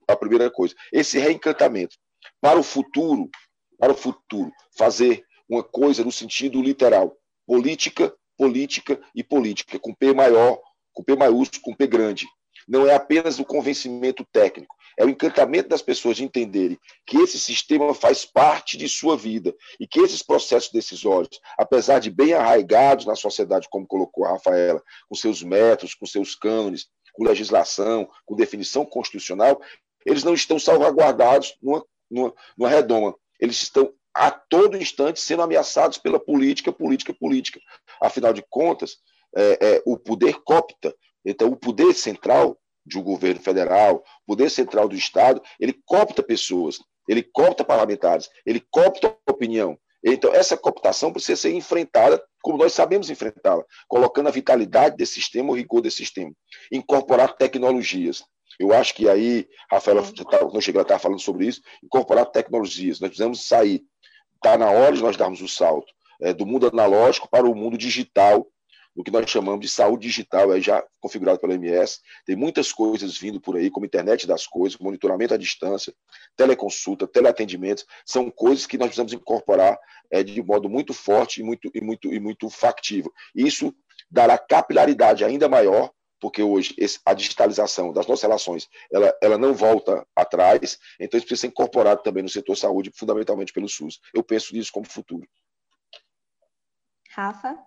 [0.08, 0.76] a primeira coisa.
[0.91, 1.95] Esse reencantamento.
[2.39, 3.30] Para o futuro,
[3.78, 10.14] para o futuro, fazer uma coisa no sentido literal política, política e política, com P
[10.14, 10.60] maior,
[10.91, 12.26] com P maiúsculo, com P grande.
[12.68, 17.38] Não é apenas o convencimento técnico, é o encantamento das pessoas de entenderem que esse
[17.38, 23.06] sistema faz parte de sua vida e que esses processos decisórios, apesar de bem arraigados
[23.06, 28.36] na sociedade, como colocou a Rafaela, com seus métodos, com seus cânones, com legislação, com
[28.36, 29.60] definição constitucional,
[30.06, 31.84] eles não estão salvaguardados numa
[32.14, 33.16] numa, numa redoma.
[33.39, 37.59] Eles estão a todo instante sendo ameaçados pela política, política, política.
[38.01, 38.97] Afinal de contas,
[39.36, 40.95] é, é, o poder copta.
[41.26, 46.22] Então, o poder central de um governo federal, o poder central do Estado, ele copta
[46.22, 49.78] pessoas, ele copta parlamentares, ele copta opinião.
[50.05, 55.51] Então, essa cooptação precisa ser enfrentada como nós sabemos enfrentá-la, colocando a vitalidade desse sistema,
[55.51, 56.32] o rigor desse sistema.
[56.70, 58.22] Incorporar tecnologias.
[58.59, 62.99] Eu acho que aí, Rafaela, tá, não cheguei a estar falando sobre isso, incorporar tecnologias.
[62.99, 63.82] Nós precisamos sair.
[64.44, 65.88] Está na hora de nós darmos o salto
[66.20, 68.46] é, do mundo analógico para o mundo digital,
[68.94, 72.02] no que nós chamamos de saúde digital, aí já configurado pela MS.
[72.26, 75.94] Tem muitas coisas vindo por aí, como internet das coisas, monitoramento à distância,
[76.36, 79.80] teleconsulta, teleatendimentos, são coisas que nós precisamos incorporar
[80.12, 83.14] é, de modo muito forte e muito, e muito, e muito factível.
[83.34, 83.74] Isso
[84.12, 85.89] dará capilaridade ainda maior,
[86.24, 91.28] porque hoje esse, a digitalização das nossas relações ela, ela não volta atrás, então isso
[91.28, 93.99] precisa ser incorporado também no setor saúde, fundamentalmente pelo SUS.
[94.13, 95.28] Eu penso nisso como futuro.
[97.09, 97.61] Rafa?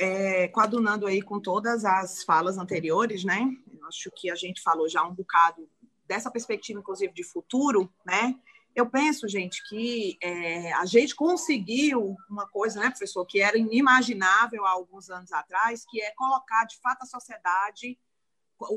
[0.00, 3.48] é, coadunando aí com todas as falas anteriores, né?
[3.72, 5.68] Eu acho que a gente falou já um bocado
[6.04, 8.34] dessa perspectiva, inclusive, de futuro, né?
[8.76, 14.66] Eu penso, gente, que é, a gente conseguiu uma coisa, né, professor, que era inimaginável
[14.66, 17.98] há alguns anos atrás, que é colocar, de fato, a sociedade,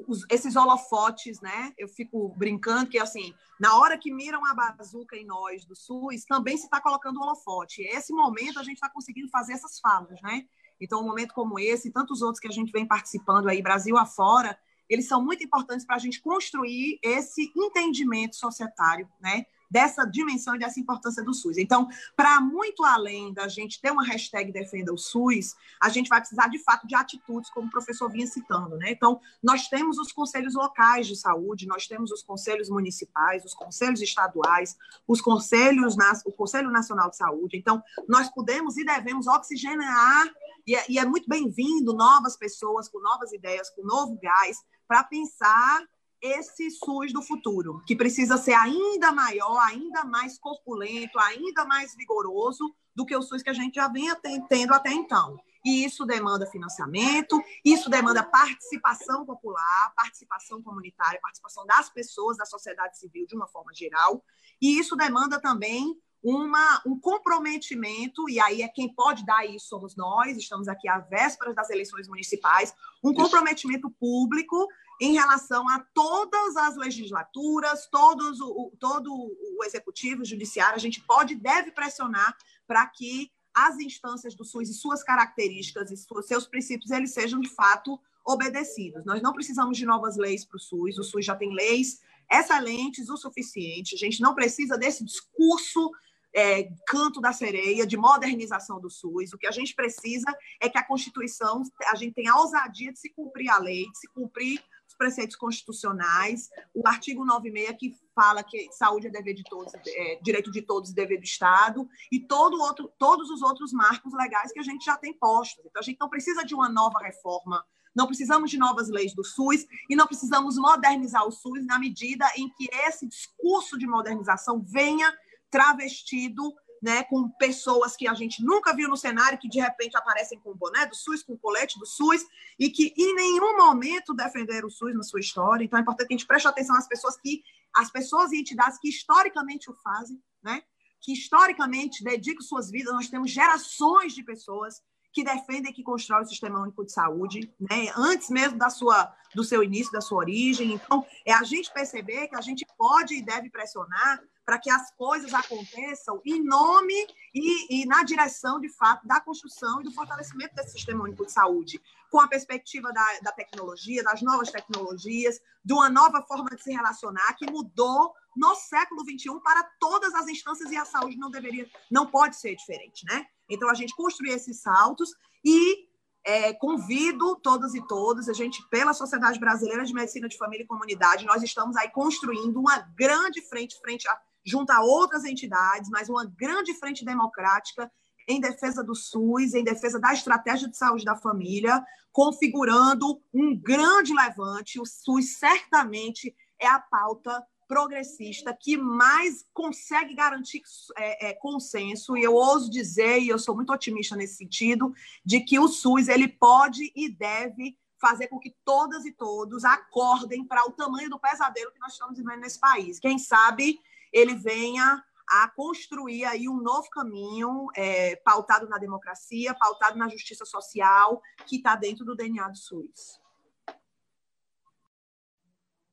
[0.08, 1.74] os, esses holofotes, né?
[1.78, 6.24] Eu fico brincando que, assim, na hora que miram a bazuca em nós do SUS,
[6.24, 7.82] também se está colocando o holofote.
[7.82, 10.46] Esse momento a gente está conseguindo fazer essas falas, né?
[10.80, 13.98] Então, um momento como esse e tantos outros que a gente vem participando aí, Brasil
[13.98, 19.46] afora, eles são muito importantes para a gente construir esse entendimento societário, né?
[19.70, 21.58] Dessa dimensão e dessa importância do SUS.
[21.58, 26.20] Então, para muito além da gente ter uma hashtag Defenda o SUS, a gente vai
[26.20, 28.78] precisar, de fato, de atitudes, como o professor vinha citando.
[28.78, 28.92] Né?
[28.92, 34.02] Então, nós temos os conselhos locais de saúde, nós temos os conselhos municipais, os conselhos
[34.02, 34.76] estaduais,
[35.08, 35.96] os conselhos,
[36.26, 37.58] o Conselho Nacional de Saúde.
[37.58, 40.28] Então, nós podemos e devemos oxigenar
[40.70, 44.58] e é, e é muito bem-vindo novas pessoas com novas ideias, com novo gás,
[44.88, 45.84] para pensar
[46.22, 52.74] esse SUS do futuro, que precisa ser ainda maior, ainda mais corpulento, ainda mais vigoroso
[52.96, 54.10] do que o SUS que a gente já vem
[54.50, 55.40] tendo até então.
[55.66, 62.98] E isso demanda financiamento, isso demanda participação popular, participação comunitária, participação das pessoas, da sociedade
[62.98, 64.24] civil de uma forma geral,
[64.62, 69.96] e isso demanda também uma, um comprometimento, e aí é quem pode dar isso somos
[69.96, 74.68] nós, estamos aqui à véspera das eleições municipais, um comprometimento público
[75.02, 81.02] em relação a todas as legislaturas, todos o, todo o executivo, o judiciário, a gente
[81.02, 82.36] pode e deve pressionar
[82.68, 87.50] para que as instâncias do SUS e suas características e seus princípios eles sejam de
[87.50, 89.06] fato obedecidos.
[89.06, 92.00] Nós não precisamos de novas leis para o SUS, o SUS já tem leis
[92.32, 95.92] excelentes o suficiente, a gente não precisa desse discurso
[96.34, 99.34] é, canto da sereia, de modernização do SUS.
[99.34, 103.00] O que a gente precisa é que a Constituição, a gente tenha a ousadia de
[103.00, 108.44] se cumprir a lei, de se cumprir os preceitos constitucionais, o artigo 96 que fala
[108.44, 112.20] que saúde é dever de todos, é, direito de todos e dever do Estado, e
[112.20, 115.64] todo outro, todos os outros marcos legais que a gente já tem postos.
[115.66, 117.64] Então, a gente não precisa de uma nova reforma
[117.96, 122.26] não precisamos de novas leis do SUS e não precisamos modernizar o SUS na medida
[122.38, 125.14] em que esse discurso de modernização venha
[125.50, 130.40] travestido né, com pessoas que a gente nunca viu no cenário, que de repente aparecem
[130.40, 132.26] com o boné do SUS, com o colete do SUS,
[132.58, 135.64] e que em nenhum momento defenderam o SUS na sua história.
[135.64, 137.44] Então é importante que a gente preste atenção às pessoas que,
[137.76, 140.62] as pessoas e entidades que historicamente o fazem, né,
[141.02, 142.94] que historicamente dedicam suas vidas.
[142.94, 144.82] Nós temos gerações de pessoas
[145.12, 147.92] que defendem que constrói o Sistema Único de Saúde, né?
[147.96, 150.74] antes mesmo da sua, do seu início, da sua origem.
[150.74, 154.90] Então, é a gente perceber que a gente pode e deve pressionar para que as
[154.96, 156.96] coisas aconteçam em nome
[157.36, 161.32] e, e, na direção, de fato, da construção e do fortalecimento desse sistema único de
[161.32, 161.80] saúde,
[162.10, 166.72] com a perspectiva da, da tecnologia, das novas tecnologias, de uma nova forma de se
[166.72, 171.70] relacionar que mudou no século XXI para todas as instâncias e a saúde não deveria,
[171.92, 173.28] não pode ser diferente, né?
[173.48, 175.14] Então a gente construir esses saltos
[175.46, 175.88] e
[176.26, 180.68] é, convido todas e todos, a gente, pela Sociedade Brasileira de Medicina de Família e
[180.68, 184.20] Comunidade, nós estamos aí construindo uma grande frente, frente a
[184.50, 187.92] junto a outras entidades, mas uma grande frente democrática
[188.28, 194.14] em defesa do SUS, em defesa da estratégia de saúde da família, configurando um grande
[194.14, 194.80] levante.
[194.80, 200.62] O SUS certamente é a pauta progressista que mais consegue garantir
[200.98, 204.92] é, é, consenso, e eu ouso dizer, e eu sou muito otimista nesse sentido,
[205.24, 210.44] de que o SUS ele pode e deve fazer com que todas e todos acordem
[210.46, 213.00] para o tamanho do pesadelo que nós estamos vivendo nesse país.
[213.00, 213.80] Quem sabe
[214.12, 220.44] ele venha a construir aí um novo caminho é, pautado na democracia, pautado na justiça
[220.44, 223.20] social, que está dentro do DNA do SUS.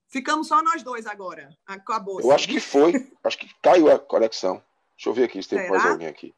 [0.08, 1.54] Ficamos só nós dois agora.
[1.66, 2.20] Acabou.
[2.20, 3.12] Eu acho que foi.
[3.22, 4.62] acho que caiu a conexão.
[4.96, 5.70] Deixa eu ver aqui se tem Será?
[5.70, 6.34] mais alguém aqui.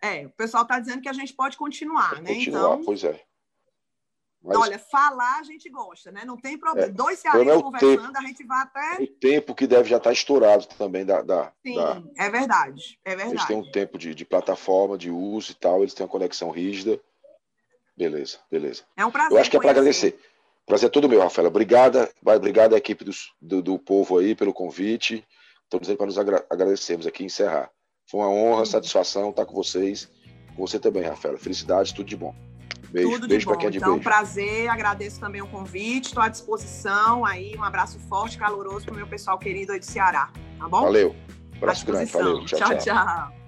[0.00, 2.34] É, o pessoal está dizendo que a gente pode continuar, pode né?
[2.34, 2.84] Continuar, então...
[2.84, 3.24] pois é.
[4.42, 4.58] Mas...
[4.58, 6.24] Olha, falar a gente gosta, né?
[6.24, 6.88] Não tem problema.
[6.88, 9.02] É, Dois cearenses é conversando, tempo, a gente vai até.
[9.02, 11.22] O tempo que deve já estar estourado também da.
[11.22, 12.02] da Sim, da...
[12.16, 12.98] é verdade.
[13.04, 13.36] É verdade.
[13.36, 16.50] Eles têm um tempo de, de, plataforma, de uso e tal, eles têm uma conexão
[16.50, 17.00] rígida.
[17.96, 18.82] Beleza, beleza.
[18.96, 19.32] É um prazer.
[19.32, 20.18] Eu acho que é para agradecer.
[20.66, 21.48] Prazer é todo meu, Rafaela.
[21.48, 25.24] Obrigada, obrigada à equipe do, do, do povo aí pelo convite.
[25.64, 27.70] Estamos aí para nos agra agradecermos aqui e encerrar.
[28.06, 30.08] Foi uma honra, satisfação estar com vocês.
[30.56, 31.38] Com você também, Rafaela.
[31.38, 32.34] Felicidades, tudo de bom.
[32.92, 34.04] Beijo, Tudo beijo para quem é de então, beijo.
[34.04, 38.96] prazer, agradeço também o convite, estou à disposição aí, um abraço forte, caloroso para o
[38.96, 40.82] meu pessoal querido aí de Ceará, tá bom?
[40.82, 41.16] Valeu,
[41.56, 42.68] abraço grande, valeu, tchau, tchau.
[42.68, 42.78] tchau.
[42.78, 43.41] tchau.